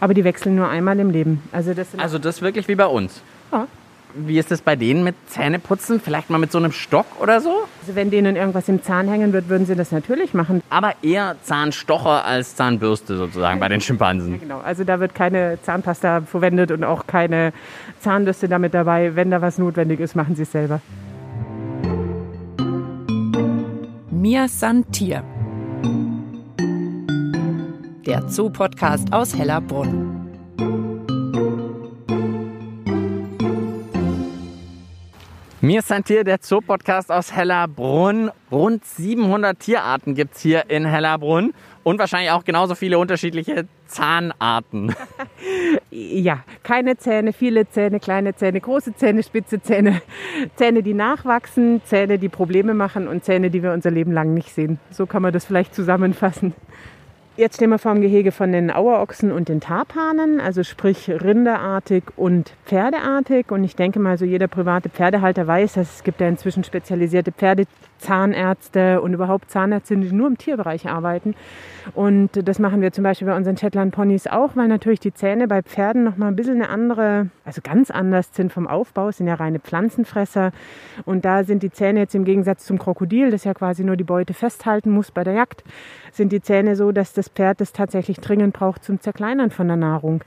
aber 0.00 0.12
die 0.12 0.24
wechseln 0.24 0.56
nur 0.56 0.68
einmal 0.68 0.98
im 0.98 1.10
Leben. 1.10 1.42
Also 1.52 1.72
das, 1.72 1.88
also 1.96 2.18
das 2.18 2.36
ist 2.36 2.42
wirklich 2.42 2.66
wie 2.66 2.74
bei 2.74 2.86
uns? 2.86 3.22
Ja. 3.52 3.66
Wie 4.14 4.38
ist 4.38 4.50
das 4.50 4.62
bei 4.62 4.74
denen 4.74 5.04
mit 5.04 5.14
Zähneputzen? 5.28 6.00
Vielleicht 6.00 6.30
mal 6.30 6.38
mit 6.38 6.50
so 6.50 6.58
einem 6.58 6.72
Stock 6.72 7.06
oder 7.20 7.40
so? 7.40 7.50
Also 7.82 7.94
wenn 7.94 8.10
denen 8.10 8.34
irgendwas 8.34 8.68
im 8.68 8.82
Zahn 8.82 9.06
hängen 9.06 9.32
wird, 9.32 9.48
würden 9.48 9.66
sie 9.66 9.76
das 9.76 9.92
natürlich 9.92 10.34
machen. 10.34 10.62
Aber 10.70 10.94
eher 11.02 11.36
Zahnstocher 11.42 12.24
als 12.24 12.56
Zahnbürste 12.56 13.16
sozusagen 13.16 13.60
bei 13.60 13.68
den 13.68 13.80
Schimpansen. 13.80 14.32
Ja, 14.32 14.38
genau, 14.38 14.60
also 14.60 14.82
da 14.82 14.98
wird 14.98 15.14
keine 15.14 15.58
Zahnpasta 15.62 16.22
verwendet 16.22 16.72
und 16.72 16.82
auch 16.84 17.06
keine 17.06 17.52
Zahnbürste 18.00 18.48
damit 18.48 18.74
dabei. 18.74 19.14
Wenn 19.14 19.30
da 19.30 19.42
was 19.42 19.58
notwendig 19.58 20.00
ist, 20.00 20.16
machen 20.16 20.34
sie 20.34 20.42
es 20.42 20.52
selber. 20.52 20.80
Mia 24.18 24.48
Santier. 24.48 25.22
Der 28.04 28.28
Zoo-Podcast 28.28 29.12
aus 29.12 29.32
Hellerbrunn. 29.32 30.28
Mir 35.68 35.80
ist 35.80 35.88
Santier, 35.88 36.24
der 36.24 36.38
Zoo-Podcast 36.40 37.12
aus 37.12 37.36
Hellerbrunn. 37.36 38.30
Rund 38.50 38.86
700 38.86 39.60
Tierarten 39.60 40.14
gibt 40.14 40.34
es 40.34 40.40
hier 40.40 40.70
in 40.70 40.86
Hellerbrunn 40.86 41.52
und 41.82 41.98
wahrscheinlich 41.98 42.30
auch 42.30 42.42
genauso 42.42 42.74
viele 42.74 42.98
unterschiedliche 42.98 43.66
Zahnarten. 43.86 44.94
ja, 45.90 46.42
keine 46.62 46.96
Zähne, 46.96 47.34
viele 47.34 47.68
Zähne, 47.68 48.00
kleine 48.00 48.34
Zähne, 48.34 48.62
große 48.62 48.94
Zähne, 48.94 49.22
spitze 49.22 49.60
Zähne, 49.60 50.00
Zähne, 50.56 50.82
die 50.82 50.94
nachwachsen, 50.94 51.82
Zähne, 51.84 52.18
die 52.18 52.30
Probleme 52.30 52.72
machen 52.72 53.06
und 53.06 53.22
Zähne, 53.22 53.50
die 53.50 53.62
wir 53.62 53.74
unser 53.74 53.90
Leben 53.90 54.12
lang 54.12 54.32
nicht 54.32 54.54
sehen. 54.54 54.78
So 54.90 55.04
kann 55.04 55.20
man 55.20 55.34
das 55.34 55.44
vielleicht 55.44 55.74
zusammenfassen. 55.74 56.54
Jetzt 57.38 57.54
stehen 57.54 57.70
wir 57.70 57.78
vor 57.78 57.92
dem 57.92 58.02
Gehege 58.02 58.32
von 58.32 58.50
den 58.50 58.68
Auerochsen 58.72 59.30
und 59.30 59.48
den 59.48 59.60
Tarpanen, 59.60 60.40
also 60.40 60.64
sprich 60.64 61.08
rinderartig 61.08 62.02
und 62.16 62.52
pferdeartig. 62.66 63.52
Und 63.52 63.62
ich 63.62 63.76
denke 63.76 64.00
mal, 64.00 64.18
so 64.18 64.24
jeder 64.24 64.48
private 64.48 64.88
Pferdehalter 64.88 65.46
weiß, 65.46 65.74
dass 65.74 65.98
es 65.98 66.02
gibt 66.02 66.20
ja 66.20 66.26
inzwischen 66.26 66.64
spezialisierte 66.64 67.30
Pferdezahnärzte 67.98 69.00
und 69.00 69.12
überhaupt 69.12 69.50
Zahnärzte, 69.50 69.96
die 69.96 70.12
nur 70.12 70.28
im 70.28 70.38
Tierbereich 70.38 70.88
arbeiten. 70.88 71.34
Und 71.94 72.30
das 72.46 72.58
machen 72.58 72.80
wir 72.80 72.92
zum 72.92 73.04
Beispiel 73.04 73.26
bei 73.26 73.36
unseren 73.36 73.56
Shetland 73.56 73.94
Ponys 73.94 74.26
auch, 74.26 74.56
weil 74.56 74.68
natürlich 74.68 75.00
die 75.00 75.14
Zähne 75.14 75.48
bei 75.48 75.62
Pferden 75.62 76.04
noch 76.04 76.16
mal 76.16 76.28
ein 76.28 76.36
bisschen 76.36 76.56
eine 76.56 76.68
andere, 76.68 77.28
also 77.44 77.60
ganz 77.62 77.90
anders 77.90 78.30
sind 78.34 78.52
vom 78.52 78.66
Aufbau, 78.66 79.10
sind 79.10 79.26
ja 79.26 79.34
reine 79.34 79.58
Pflanzenfresser. 79.58 80.52
Und 81.06 81.24
da 81.24 81.44
sind 81.44 81.62
die 81.62 81.70
Zähne 81.70 82.00
jetzt 82.00 82.14
im 82.14 82.24
Gegensatz 82.24 82.64
zum 82.64 82.78
Krokodil, 82.78 83.30
das 83.30 83.44
ja 83.44 83.54
quasi 83.54 83.84
nur 83.84 83.96
die 83.96 84.04
Beute 84.04 84.34
festhalten 84.34 84.90
muss 84.90 85.10
bei 85.10 85.24
der 85.24 85.34
Jagd, 85.34 85.64
sind 86.12 86.32
die 86.32 86.40
Zähne 86.40 86.76
so, 86.76 86.92
dass 86.92 87.12
das 87.14 87.28
Pferd 87.28 87.60
das 87.60 87.72
tatsächlich 87.72 88.18
dringend 88.18 88.54
braucht 88.54 88.84
zum 88.84 89.00
Zerkleinern 89.00 89.50
von 89.50 89.66
der 89.68 89.76
Nahrung. 89.76 90.22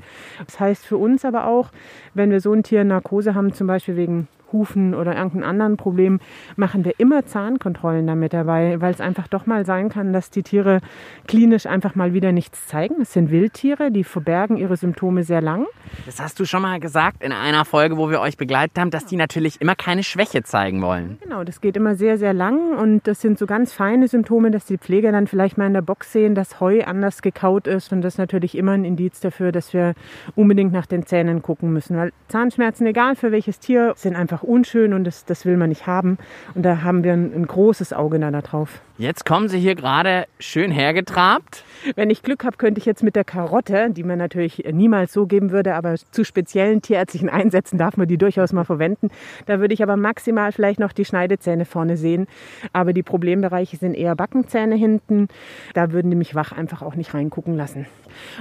Das 0.45 0.59
heißt 0.59 0.85
für 0.85 0.97
uns 0.97 1.25
aber 1.25 1.45
auch, 1.45 1.69
wenn 2.13 2.31
wir 2.31 2.41
so 2.41 2.53
ein 2.53 2.63
Tier 2.63 2.83
Narkose 2.83 3.35
haben, 3.35 3.53
zum 3.53 3.67
Beispiel 3.67 3.95
wegen 3.95 4.27
Hufen 4.51 4.93
oder 4.93 5.15
irgendeinem 5.15 5.49
anderen 5.49 5.77
Problem, 5.77 6.19
machen 6.55 6.85
wir 6.85 6.99
immer 6.99 7.25
Zahnkontrollen 7.25 8.07
damit 8.07 8.33
dabei, 8.33 8.79
weil 8.81 8.93
es 8.93 9.01
einfach 9.01 9.27
doch 9.27 9.45
mal 9.45 9.65
sein 9.65 9.89
kann, 9.89 10.13
dass 10.13 10.29
die 10.29 10.43
Tiere 10.43 10.79
klinisch 11.27 11.65
einfach 11.65 11.95
mal 11.95 12.13
wieder 12.13 12.31
nichts 12.31 12.67
zeigen. 12.67 12.95
Es 13.01 13.13
sind 13.13 13.31
Wildtiere, 13.31 13.91
die 13.91 14.03
verbergen 14.03 14.57
ihre 14.57 14.77
Symptome 14.77 15.23
sehr 15.23 15.41
lang. 15.41 15.65
Das 16.05 16.19
hast 16.19 16.39
du 16.39 16.45
schon 16.45 16.61
mal 16.61 16.79
gesagt 16.79 17.23
in 17.23 17.31
einer 17.31 17.65
Folge, 17.65 17.97
wo 17.97 18.09
wir 18.09 18.21
euch 18.21 18.37
begleitet 18.37 18.77
haben, 18.79 18.91
dass 18.91 19.05
die 19.05 19.15
natürlich 19.15 19.61
immer 19.61 19.75
keine 19.75 20.03
Schwäche 20.03 20.43
zeigen 20.43 20.81
wollen. 20.81 21.17
Genau, 21.21 21.43
das 21.43 21.61
geht 21.61 21.77
immer 21.77 21.95
sehr, 21.95 22.17
sehr 22.17 22.33
lang 22.33 22.77
und 22.77 23.07
das 23.07 23.21
sind 23.21 23.37
so 23.37 23.45
ganz 23.45 23.73
feine 23.73 24.07
Symptome, 24.07 24.51
dass 24.51 24.65
die 24.65 24.77
Pfleger 24.77 25.11
dann 25.11 25.27
vielleicht 25.27 25.57
mal 25.57 25.67
in 25.67 25.73
der 25.73 25.81
Box 25.81 26.11
sehen, 26.11 26.35
dass 26.35 26.59
Heu 26.59 26.83
anders 26.83 27.21
gekaut 27.21 27.67
ist 27.67 27.91
und 27.91 28.01
das 28.01 28.15
ist 28.15 28.17
natürlich 28.17 28.57
immer 28.57 28.73
ein 28.73 28.85
Indiz 28.85 29.19
dafür, 29.19 29.51
dass 29.51 29.73
wir 29.73 29.93
unbedingt 30.35 30.73
nach 30.73 30.85
den 30.85 31.05
Zähnen 31.05 31.41
gucken 31.41 31.71
müssen, 31.73 31.97
weil 31.97 32.11
Zahnschmerzen, 32.27 32.85
egal 32.87 33.15
für 33.15 33.31
welches 33.31 33.59
Tier, 33.59 33.93
sind 33.95 34.15
einfach 34.15 34.40
einfach 34.41 34.43
unschön 34.43 34.93
und 34.93 35.03
das, 35.03 35.25
das 35.25 35.45
will 35.45 35.57
man 35.57 35.69
nicht 35.69 35.87
haben. 35.87 36.17
Und 36.55 36.63
da 36.63 36.83
haben 36.83 37.03
wir 37.03 37.13
ein, 37.13 37.33
ein 37.33 37.47
großes 37.47 37.93
Auge 37.93 38.19
da 38.19 38.41
drauf. 38.41 38.81
Jetzt 39.01 39.25
kommen 39.25 39.49
Sie 39.49 39.57
hier 39.57 39.73
gerade 39.73 40.27
schön 40.37 40.69
hergetrabt. 40.69 41.63
Wenn 41.95 42.11
ich 42.11 42.21
Glück 42.21 42.45
habe, 42.45 42.57
könnte 42.57 42.77
ich 42.77 42.85
jetzt 42.85 43.01
mit 43.01 43.15
der 43.15 43.23
Karotte, 43.23 43.89
die 43.89 44.03
man 44.03 44.19
natürlich 44.19 44.63
niemals 44.71 45.11
so 45.11 45.25
geben 45.25 45.49
würde, 45.49 45.73
aber 45.73 45.95
zu 46.11 46.23
speziellen 46.23 46.83
tierärztlichen 46.83 47.27
Einsätzen 47.27 47.79
darf 47.79 47.97
man 47.97 48.07
die 48.07 48.19
durchaus 48.19 48.53
mal 48.53 48.63
verwenden. 48.63 49.09
Da 49.47 49.59
würde 49.59 49.73
ich 49.73 49.81
aber 49.81 49.97
maximal 49.97 50.51
vielleicht 50.51 50.79
noch 50.79 50.91
die 50.91 51.05
Schneidezähne 51.05 51.65
vorne 51.65 51.97
sehen. 51.97 52.27
Aber 52.73 52.93
die 52.93 53.01
Problembereiche 53.01 53.75
sind 53.75 53.95
eher 53.95 54.15
Backenzähne 54.15 54.75
hinten. 54.75 55.29
Da 55.73 55.91
würden 55.91 56.11
die 56.11 56.17
mich 56.17 56.35
wach 56.35 56.51
einfach 56.51 56.83
auch 56.83 56.93
nicht 56.93 57.15
reingucken 57.15 57.55
lassen. 57.55 57.87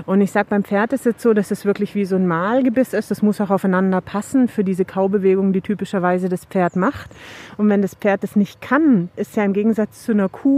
Und 0.05 0.21
ich 0.21 0.31
sage, 0.31 0.49
beim 0.51 0.65
Pferd 0.65 0.93
ist 0.93 1.07
es 1.07 1.23
so, 1.23 1.33
dass 1.33 1.51
es 1.51 1.65
wirklich 1.65 1.95
wie 1.95 2.05
so 2.05 2.17
ein 2.17 2.27
Malgebiss 2.27 2.93
ist. 2.93 3.11
Das 3.11 3.23
muss 3.23 3.41
auch 3.41 3.51
aufeinander 3.51 4.03
passen 4.03 4.49
für 4.49 4.65
diese 4.65 4.85
Kaubewegung, 4.85 5.55
die 5.55 5.63
typischerweise 5.63 6.29
das 6.29 6.45
Pferd 6.45 6.77
macht. 6.77 7.09
Und 7.57 7.71
wenn 7.71 7.81
das 7.81 7.95
Pferd 7.95 8.25
es 8.25 8.37
nicht 8.37 8.61
kann, 8.61 9.09
ist 9.17 9.37
ja 9.37 9.45
im 9.45 9.55
Gegensatz 9.55 10.05
zu 10.05 10.13
einer 10.13 10.29
Kuh, 10.29 10.50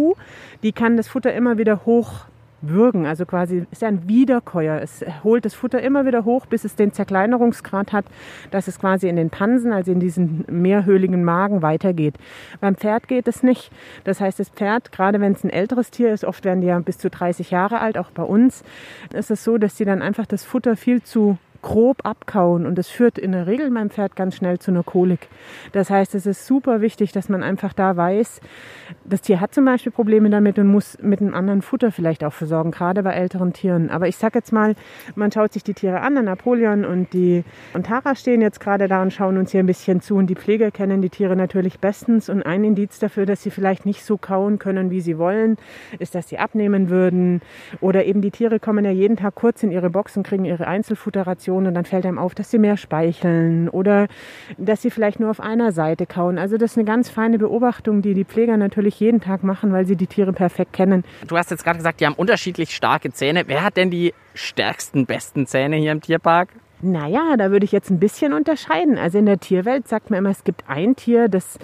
die 0.62 0.72
kann 0.72 0.96
das 0.96 1.08
Futter 1.08 1.32
immer 1.32 1.58
wieder 1.58 1.84
hoch 1.86 2.26
würgen. 2.62 3.06
Also 3.06 3.26
quasi 3.26 3.66
ist 3.70 3.82
ein 3.82 4.08
Wiederkäuer. 4.08 4.80
Es 4.80 5.04
holt 5.24 5.44
das 5.44 5.54
Futter 5.54 5.82
immer 5.82 6.06
wieder 6.06 6.24
hoch, 6.24 6.46
bis 6.46 6.64
es 6.64 6.76
den 6.76 6.92
Zerkleinerungsgrad 6.92 7.92
hat, 7.92 8.04
dass 8.50 8.68
es 8.68 8.78
quasi 8.78 9.08
in 9.08 9.16
den 9.16 9.30
Pansen, 9.30 9.72
also 9.72 9.92
in 9.92 10.00
diesen 10.00 10.44
mehrhöhligen 10.48 11.24
Magen 11.24 11.62
weitergeht. 11.62 12.14
Beim 12.60 12.76
Pferd 12.76 13.08
geht 13.08 13.28
es 13.28 13.42
nicht. 13.42 13.70
Das 14.04 14.20
heißt, 14.20 14.38
das 14.38 14.48
Pferd, 14.48 14.92
gerade 14.92 15.20
wenn 15.20 15.32
es 15.32 15.44
ein 15.44 15.50
älteres 15.50 15.90
Tier 15.90 16.12
ist, 16.12 16.24
oft 16.24 16.44
werden 16.44 16.60
die 16.60 16.68
ja 16.68 16.78
bis 16.78 16.98
zu 16.98 17.10
30 17.10 17.50
Jahre 17.50 17.80
alt, 17.80 17.98
auch 17.98 18.10
bei 18.10 18.22
uns, 18.22 18.62
ist 19.12 19.30
es 19.30 19.44
so, 19.44 19.58
dass 19.58 19.76
sie 19.76 19.84
dann 19.84 20.02
einfach 20.02 20.26
das 20.26 20.44
Futter 20.44 20.76
viel 20.76 21.02
zu 21.02 21.38
grob 21.62 22.04
abkauen. 22.04 22.66
Und 22.66 22.76
das 22.76 22.88
führt 22.88 23.18
in 23.18 23.32
der 23.32 23.46
Regel 23.46 23.70
beim 23.70 23.90
Pferd 23.90 24.16
ganz 24.16 24.36
schnell 24.36 24.58
zu 24.58 24.70
einer 24.70 24.82
Kolik. 24.82 25.28
Das 25.72 25.90
heißt, 25.90 26.14
es 26.14 26.26
ist 26.26 26.46
super 26.46 26.80
wichtig, 26.80 27.12
dass 27.12 27.28
man 27.28 27.42
einfach 27.42 27.72
da 27.72 27.96
weiß, 27.96 28.40
das 29.04 29.22
Tier 29.22 29.40
hat 29.40 29.54
zum 29.54 29.64
Beispiel 29.64 29.92
Probleme 29.92 30.28
damit 30.28 30.58
und 30.58 30.66
muss 30.66 30.98
mit 31.00 31.20
einem 31.20 31.34
anderen 31.34 31.62
Futter 31.62 31.92
vielleicht 31.92 32.24
auch 32.24 32.32
versorgen, 32.32 32.72
gerade 32.72 33.02
bei 33.02 33.12
älteren 33.12 33.52
Tieren. 33.52 33.90
Aber 33.90 34.08
ich 34.08 34.16
sage 34.16 34.38
jetzt 34.38 34.52
mal, 34.52 34.74
man 35.14 35.30
schaut 35.32 35.52
sich 35.52 35.64
die 35.64 35.74
Tiere 35.74 36.00
an, 36.00 36.14
der 36.14 36.24
Napoleon 36.24 36.84
und 36.84 37.12
die 37.12 37.44
und 37.74 37.86
Tara 37.86 38.14
stehen 38.14 38.40
jetzt 38.40 38.60
gerade 38.60 38.88
da 38.88 39.00
und 39.02 39.12
schauen 39.12 39.38
uns 39.38 39.52
hier 39.52 39.60
ein 39.60 39.66
bisschen 39.66 40.00
zu. 40.00 40.16
Und 40.16 40.26
die 40.26 40.34
Pfleger 40.34 40.70
kennen 40.70 41.00
die 41.00 41.10
Tiere 41.10 41.36
natürlich 41.36 41.78
bestens. 41.78 42.28
Und 42.28 42.42
ein 42.42 42.64
Indiz 42.64 42.98
dafür, 42.98 43.24
dass 43.24 43.42
sie 43.42 43.50
vielleicht 43.50 43.86
nicht 43.86 44.04
so 44.04 44.16
kauen 44.16 44.58
können, 44.58 44.90
wie 44.90 45.00
sie 45.00 45.16
wollen, 45.18 45.56
ist, 45.98 46.14
dass 46.14 46.28
sie 46.28 46.38
abnehmen 46.38 46.90
würden. 46.90 47.40
Oder 47.80 48.04
eben 48.04 48.20
die 48.20 48.30
Tiere 48.30 48.58
kommen 48.58 48.84
ja 48.84 48.90
jeden 48.90 49.16
Tag 49.16 49.34
kurz 49.36 49.62
in 49.62 49.70
ihre 49.70 49.90
Boxen, 49.90 50.22
kriegen 50.22 50.44
ihre 50.44 50.66
Einzelfutterration 50.66 51.51
und 51.54 51.74
dann 51.74 51.84
fällt 51.84 52.06
einem 52.06 52.18
auf, 52.18 52.34
dass 52.34 52.50
sie 52.50 52.58
mehr 52.58 52.76
speicheln 52.76 53.68
oder 53.68 54.06
dass 54.58 54.82
sie 54.82 54.90
vielleicht 54.90 55.20
nur 55.20 55.30
auf 55.30 55.40
einer 55.40 55.72
Seite 55.72 56.06
kauen. 56.06 56.38
Also 56.38 56.56
das 56.56 56.72
ist 56.72 56.78
eine 56.78 56.84
ganz 56.84 57.08
feine 57.08 57.38
Beobachtung, 57.38 58.02
die 58.02 58.14
die 58.14 58.24
Pfleger 58.24 58.56
natürlich 58.56 58.98
jeden 59.00 59.20
Tag 59.20 59.42
machen, 59.42 59.72
weil 59.72 59.86
sie 59.86 59.96
die 59.96 60.06
Tiere 60.06 60.32
perfekt 60.32 60.72
kennen. 60.72 61.04
Du 61.26 61.36
hast 61.36 61.50
jetzt 61.50 61.64
gerade 61.64 61.78
gesagt, 61.78 62.00
die 62.00 62.06
haben 62.06 62.14
unterschiedlich 62.14 62.74
starke 62.74 63.12
Zähne. 63.12 63.44
Wer 63.46 63.62
hat 63.62 63.76
denn 63.76 63.90
die 63.90 64.14
stärksten, 64.34 65.06
besten 65.06 65.46
Zähne 65.46 65.76
hier 65.76 65.92
im 65.92 66.00
Tierpark? 66.00 66.48
Naja, 66.84 67.36
da 67.36 67.52
würde 67.52 67.64
ich 67.64 67.70
jetzt 67.70 67.90
ein 67.90 68.00
bisschen 68.00 68.32
unterscheiden. 68.32 68.98
Also 68.98 69.18
in 69.18 69.26
der 69.26 69.38
Tierwelt 69.38 69.86
sagt 69.86 70.10
man 70.10 70.18
immer, 70.18 70.30
es 70.30 70.42
gibt 70.42 70.64
ein 70.66 70.96
Tier, 70.96 71.28
das 71.28 71.60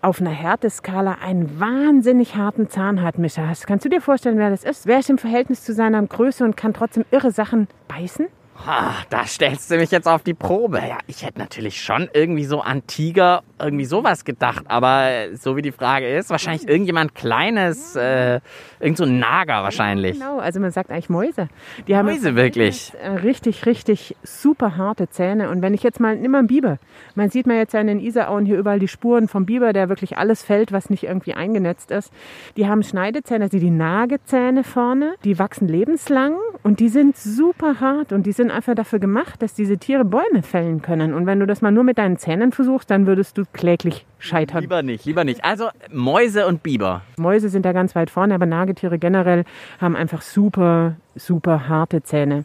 auf 0.00 0.20
einer 0.20 0.30
Härteskala 0.30 1.18
einen 1.24 1.58
wahnsinnig 1.58 2.36
harten 2.36 2.68
Zahn 2.68 3.02
hat, 3.02 3.18
Mischa. 3.18 3.52
Kannst 3.66 3.84
du 3.84 3.88
dir 3.88 4.00
vorstellen, 4.00 4.38
wer 4.38 4.50
das 4.50 4.62
ist? 4.62 4.86
Wer 4.86 5.00
ist 5.00 5.10
im 5.10 5.18
Verhältnis 5.18 5.64
zu 5.64 5.74
seiner 5.74 6.00
Größe 6.00 6.44
und 6.44 6.56
kann 6.56 6.72
trotzdem 6.72 7.04
irre 7.10 7.32
Sachen 7.32 7.66
beißen? 7.88 8.26
Ah, 8.66 8.92
da 9.08 9.24
stellst 9.26 9.70
du 9.70 9.76
mich 9.76 9.90
jetzt 9.90 10.06
auf 10.06 10.22
die 10.22 10.34
Probe. 10.34 10.78
Ja, 10.78 10.98
ich 11.06 11.24
hätte 11.24 11.38
natürlich 11.38 11.80
schon 11.82 12.08
irgendwie 12.12 12.44
so 12.44 12.60
an 12.60 12.86
Tiger, 12.86 13.42
irgendwie 13.58 13.86
sowas 13.86 14.24
gedacht. 14.24 14.64
Aber 14.68 15.08
so 15.34 15.56
wie 15.56 15.62
die 15.62 15.72
Frage 15.72 16.08
ist, 16.08 16.30
wahrscheinlich 16.30 16.68
irgendjemand 16.68 17.14
Kleines, 17.14 17.96
äh, 17.96 18.40
irgend 18.78 18.98
so 18.98 19.04
ein 19.04 19.18
Nager 19.18 19.62
wahrscheinlich. 19.62 20.18
Genau, 20.18 20.38
also 20.38 20.60
man 20.60 20.70
sagt 20.70 20.90
eigentlich 20.90 21.08
Mäuse. 21.08 21.48
Die 21.88 21.96
haben 21.96 22.06
Mäuse 22.06 22.36
wirklich. 22.36 22.92
äh, 23.02 23.08
richtig, 23.08 23.66
richtig 23.66 24.14
super 24.22 24.76
harte 24.76 25.08
Zähne. 25.08 25.48
Und 25.50 25.62
wenn 25.62 25.72
ich 25.74 25.82
jetzt 25.82 25.98
mal, 25.98 26.16
nimm 26.16 26.32
mal 26.32 26.38
einen 26.38 26.46
Biber. 26.48 26.78
Man 27.14 27.30
sieht 27.30 27.46
man 27.46 27.56
jetzt 27.56 27.72
ja 27.72 27.80
in 27.80 27.86
den 27.86 28.00
Isarauen 28.00 28.44
hier 28.44 28.58
überall 28.58 28.78
die 28.78 28.88
Spuren 28.88 29.28
vom 29.28 29.46
Biber, 29.46 29.72
der 29.72 29.88
wirklich 29.88 30.18
alles 30.18 30.42
fällt, 30.42 30.70
was 30.70 30.90
nicht 30.90 31.04
irgendwie 31.04 31.34
eingenetzt 31.34 31.90
ist. 31.90 32.12
Die 32.56 32.68
haben 32.68 32.82
Schneidezähne, 32.82 33.44
also 33.44 33.58
die 33.58 33.70
Nagezähne 33.70 34.64
vorne. 34.64 35.14
Die 35.24 35.38
wachsen 35.38 35.66
lebenslang 35.66 36.36
und 36.62 36.80
die 36.80 36.88
sind 36.88 37.16
super 37.16 37.80
hart 37.80 38.12
und 38.12 38.24
die 38.26 38.32
sind 38.32 38.49
einfach 38.50 38.74
dafür 38.74 38.98
gemacht, 38.98 39.42
dass 39.42 39.54
diese 39.54 39.78
Tiere 39.78 40.04
Bäume 40.04 40.42
fällen 40.42 40.82
können. 40.82 41.14
Und 41.14 41.26
wenn 41.26 41.40
du 41.40 41.46
das 41.46 41.62
mal 41.62 41.70
nur 41.70 41.84
mit 41.84 41.98
deinen 41.98 42.18
Zähnen 42.18 42.52
versuchst, 42.52 42.90
dann 42.90 43.06
würdest 43.06 43.38
du 43.38 43.44
kläglich 43.52 44.06
scheitern. 44.18 44.60
Lieber 44.60 44.82
nicht, 44.82 45.04
lieber 45.04 45.24
nicht. 45.24 45.44
Also 45.44 45.68
Mäuse 45.90 46.46
und 46.46 46.62
Biber. 46.62 47.02
Mäuse 47.16 47.48
sind 47.48 47.64
da 47.64 47.72
ganz 47.72 47.94
weit 47.94 48.10
vorne, 48.10 48.34
aber 48.34 48.46
Nagetiere 48.46 48.98
generell 48.98 49.44
haben 49.80 49.96
einfach 49.96 50.22
super, 50.22 50.96
super 51.14 51.68
harte 51.68 52.02
Zähne. 52.02 52.44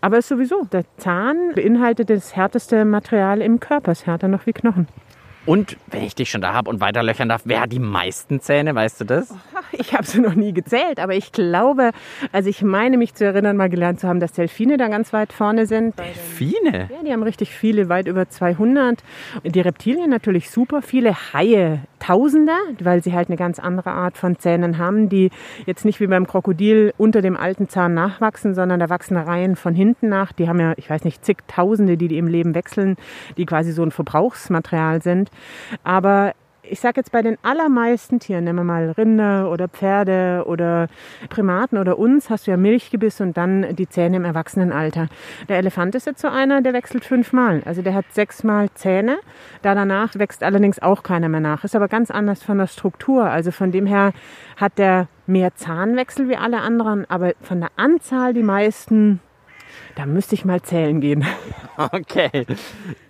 Aber 0.00 0.18
es 0.18 0.24
ist 0.24 0.28
sowieso, 0.30 0.64
der 0.64 0.84
Zahn 0.96 1.52
beinhaltet 1.54 2.10
das 2.10 2.34
härteste 2.34 2.84
Material 2.84 3.40
im 3.40 3.60
Körper, 3.60 3.92
ist 3.92 4.06
härter 4.06 4.28
noch 4.28 4.46
wie 4.46 4.52
Knochen. 4.52 4.88
Und 5.44 5.76
wenn 5.88 6.04
ich 6.04 6.14
dich 6.14 6.30
schon 6.30 6.40
da 6.40 6.52
habe 6.52 6.70
und 6.70 6.80
weiter 6.80 7.02
löchern 7.02 7.28
darf, 7.28 7.42
wer 7.44 7.60
hat 7.62 7.72
die 7.72 7.80
meisten 7.80 8.40
Zähne, 8.40 8.74
weißt 8.74 9.00
du 9.00 9.04
das? 9.04 9.34
Ich 9.74 9.94
habe 9.94 10.04
sie 10.04 10.20
noch 10.20 10.34
nie 10.34 10.52
gezählt, 10.52 11.00
aber 11.00 11.14
ich 11.14 11.32
glaube, 11.32 11.92
also 12.30 12.50
ich 12.50 12.60
meine 12.60 12.98
mich 12.98 13.14
zu 13.14 13.24
erinnern, 13.24 13.56
mal 13.56 13.70
gelernt 13.70 14.00
zu 14.00 14.06
haben, 14.06 14.20
dass 14.20 14.32
Delfine 14.32 14.76
da 14.76 14.88
ganz 14.88 15.14
weit 15.14 15.32
vorne 15.32 15.64
sind. 15.64 15.98
Delfine? 15.98 16.90
Ja, 16.92 17.02
die 17.02 17.10
haben 17.10 17.22
richtig 17.22 17.54
viele, 17.54 17.88
weit 17.88 18.06
über 18.06 18.28
200. 18.28 19.02
Die 19.44 19.60
Reptilien 19.60 20.10
natürlich 20.10 20.50
super, 20.50 20.82
viele 20.82 21.14
Haie, 21.32 21.80
Tausender, 22.02 22.58
weil 22.80 23.00
sie 23.00 23.12
halt 23.12 23.28
eine 23.28 23.36
ganz 23.36 23.60
andere 23.60 23.92
Art 23.92 24.16
von 24.16 24.36
Zähnen 24.36 24.78
haben, 24.78 25.08
die 25.08 25.30
jetzt 25.66 25.84
nicht 25.84 26.00
wie 26.00 26.08
beim 26.08 26.26
Krokodil 26.26 26.92
unter 26.98 27.22
dem 27.22 27.36
alten 27.36 27.68
Zahn 27.68 27.94
nachwachsen, 27.94 28.56
sondern 28.56 28.80
da 28.80 28.90
wachsen 28.90 29.16
Reihen 29.16 29.54
von 29.54 29.72
hinten 29.72 30.08
nach. 30.08 30.32
Die 30.32 30.48
haben 30.48 30.58
ja, 30.58 30.72
ich 30.76 30.90
weiß 30.90 31.04
nicht, 31.04 31.24
zigtausende, 31.24 31.96
die 31.96 32.08
die 32.08 32.18
im 32.18 32.26
Leben 32.26 32.56
wechseln, 32.56 32.96
die 33.36 33.46
quasi 33.46 33.70
so 33.70 33.84
ein 33.84 33.92
Verbrauchsmaterial 33.92 35.00
sind. 35.00 35.30
Aber 35.84 36.32
ich 36.62 36.80
sage 36.80 37.00
jetzt 37.00 37.10
bei 37.10 37.22
den 37.22 37.38
allermeisten 37.42 38.20
Tieren, 38.20 38.44
nehmen 38.44 38.60
wir 38.60 38.64
mal 38.64 38.90
Rinder 38.92 39.50
oder 39.50 39.68
Pferde 39.68 40.44
oder 40.46 40.86
Primaten 41.28 41.76
oder 41.76 41.98
uns, 41.98 42.30
hast 42.30 42.46
du 42.46 42.52
ja 42.52 42.56
Milchgebiss 42.56 43.20
und 43.20 43.36
dann 43.36 43.74
die 43.74 43.88
Zähne 43.88 44.18
im 44.18 44.24
Erwachsenenalter. 44.24 45.08
Der 45.48 45.58
Elefant 45.58 45.94
ist 45.96 46.06
jetzt 46.06 46.20
so 46.20 46.28
einer, 46.28 46.62
der 46.62 46.72
wechselt 46.72 47.04
fünfmal. 47.04 47.62
Also 47.64 47.82
der 47.82 47.94
hat 47.94 48.04
sechsmal 48.12 48.70
Zähne. 48.74 49.18
Da 49.62 49.74
danach 49.74 50.16
wächst 50.16 50.44
allerdings 50.44 50.80
auch 50.80 51.02
keiner 51.02 51.28
mehr 51.28 51.40
nach. 51.40 51.64
Ist 51.64 51.74
aber 51.74 51.88
ganz 51.88 52.10
anders 52.12 52.42
von 52.42 52.58
der 52.58 52.68
Struktur. 52.68 53.24
Also 53.24 53.50
von 53.50 53.72
dem 53.72 53.86
her 53.86 54.12
hat 54.56 54.78
der 54.78 55.08
mehr 55.26 55.54
Zahnwechsel 55.54 56.28
wie 56.28 56.36
alle 56.36 56.60
anderen, 56.60 57.10
aber 57.10 57.32
von 57.40 57.60
der 57.60 57.70
Anzahl 57.76 58.34
die 58.34 58.42
meisten 58.42 59.20
da 59.94 60.06
müsste 60.06 60.34
ich 60.34 60.44
mal 60.44 60.62
zählen 60.62 61.00
gehen. 61.00 61.24
Okay. 61.78 62.44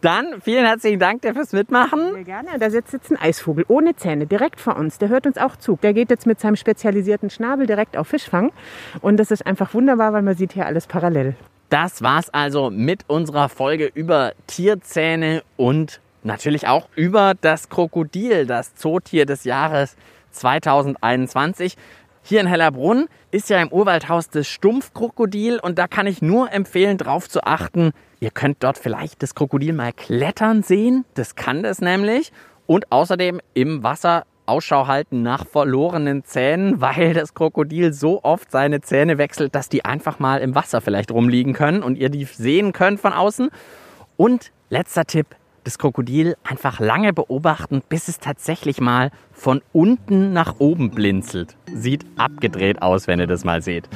Dann 0.03 0.41
vielen 0.41 0.65
herzlichen 0.65 1.01
Dank 1.01 1.23
dir 1.23 1.35
fürs 1.35 1.53
Mitmachen. 1.53 2.13
Sehr 2.13 2.25
gerne. 2.25 2.59
Da 2.61 2.71
sitzt 2.71 2.93
jetzt 2.93 3.11
ein 3.11 3.21
Eisvogel 3.21 3.65
ohne 3.67 3.97
Zähne 3.97 4.27
direkt 4.27 4.61
vor 4.61 4.77
uns. 4.77 4.99
Der 4.99 5.09
hört 5.09 5.27
uns 5.27 5.37
auch 5.37 5.57
zu. 5.57 5.79
Der 5.83 5.93
geht 5.93 6.11
jetzt 6.11 6.27
mit 6.27 6.39
seinem 6.39 6.55
spezialisierten 6.55 7.29
Schnabel 7.29 7.67
direkt 7.67 7.97
auf 7.97 8.07
Fischfang. 8.07 8.53
Und 9.01 9.17
das 9.17 9.33
ist 9.33 9.45
einfach 9.45 9.75
wunderbar, 9.75 10.13
weil 10.13 10.23
man 10.23 10.37
sieht 10.37 10.53
hier 10.53 10.65
alles 10.65 10.87
parallel. 10.87 11.35
Das 11.71 12.03
war's 12.03 12.31
also 12.31 12.71
mit 12.71 13.05
unserer 13.09 13.49
Folge 13.49 13.91
über 13.93 14.33
Tierzähne 14.47 15.43
und 15.57 16.01
natürlich 16.23 16.69
auch 16.69 16.89
über 16.95 17.35
das 17.41 17.69
Krokodil, 17.69 18.47
das 18.47 18.75
Zootier 18.77 19.27
des 19.27 19.45
Jahres 19.45 19.97
2021. 20.33 21.77
Hier 22.25 22.41
in 22.41 22.47
Hellerbrunn 22.47 23.09
ist 23.33 23.51
ja 23.51 23.61
im 23.61 23.73
Urwaldhaus 23.73 24.31
das 24.31 24.47
Stumpfkrokodil 24.47 25.59
und 25.59 25.79
da 25.79 25.89
kann 25.89 26.07
ich 26.07 26.23
nur 26.23 26.53
empfehlen, 26.53 26.97
darauf 26.97 27.29
zu 27.29 27.43
achten. 27.43 27.93
Ihr 28.21 28.31
könnt 28.31 28.63
dort 28.63 28.79
vielleicht 28.79 29.25
das 29.25 29.35
Krokodil 29.35 29.73
mal 29.73 29.93
klettern 29.93 30.63
sehen. 30.63 31.05
Das 31.15 31.35
kann 31.35 31.65
das 31.65 31.81
nämlich. 31.81 32.33
Und 32.67 32.93
außerdem 32.93 33.41
im 33.55 33.83
Wasser 33.83 34.25
Ausschau 34.47 34.87
halten 34.87 35.23
nach 35.23 35.45
verlorenen 35.47 36.25
Zähnen, 36.25 36.81
weil 36.81 37.13
das 37.13 37.35
Krokodil 37.35 37.93
so 37.93 38.23
oft 38.23 38.53
seine 38.53 38.81
Zähne 38.81 39.19
wechselt, 39.19 39.57
dass 39.57 39.69
die 39.69 39.85
einfach 39.85 40.21
mal 40.21 40.41
im 40.41 40.55
Wasser 40.55 40.81
vielleicht 40.81 41.11
rumliegen 41.11 41.55
können 41.55 41.83
und 41.83 41.99
ihr 41.99 42.09
die 42.09 42.25
sehen 42.25 42.73
könnt 42.73 43.01
von 43.01 43.13
außen. 43.13 43.51
Und 44.17 44.53
letzter 44.71 45.07
Tipp, 45.07 45.27
das 45.65 45.79
Krokodil 45.79 46.37
einfach 46.45 46.81
lange 46.81 47.13
beobachten, 47.13 47.83
bis 47.89 48.09
es 48.09 48.19
tatsächlich 48.19 48.81
mal 48.81 49.11
von 49.33 49.63
unten 49.73 50.33
nach 50.33 50.57
oben 50.59 50.91
blinzelt. 50.91 51.57
Sieht 51.73 52.05
abgedreht 52.17 52.83
aus, 52.83 53.07
wenn 53.07 53.21
ihr 53.21 53.27
das 53.27 53.45
mal 53.45 53.63
seht. 53.63 53.89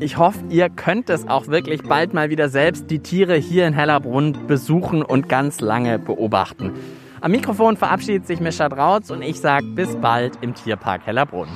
Ich 0.00 0.18
hoffe, 0.18 0.40
ihr 0.48 0.70
könnt 0.70 1.08
es 1.10 1.28
auch 1.28 1.48
wirklich 1.48 1.82
bald 1.82 2.14
mal 2.14 2.30
wieder 2.30 2.48
selbst 2.48 2.90
die 2.90 2.98
Tiere 2.98 3.36
hier 3.36 3.66
in 3.66 3.74
Hellerbrunn 3.74 4.46
besuchen 4.46 5.02
und 5.02 5.28
ganz 5.28 5.60
lange 5.60 5.98
beobachten. 5.98 6.72
Am 7.20 7.30
Mikrofon 7.30 7.76
verabschiedet 7.76 8.26
sich 8.26 8.40
Mischa 8.40 8.68
Drautz 8.68 9.10
und 9.10 9.22
ich 9.22 9.40
sage 9.40 9.66
bis 9.66 9.96
bald 9.96 10.38
im 10.42 10.54
Tierpark 10.54 11.06
Hellerbrunn. 11.06 11.48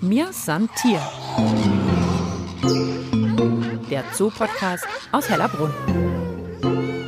Mir 0.00 0.32
san 0.32 0.68
Tier. 0.76 1.00
Der 3.90 4.04
Zoo-Podcast 4.12 4.86
aus 5.10 5.28
Hellerbrunn. 5.28 6.19
Thank 6.62 6.94
you. 6.94 6.99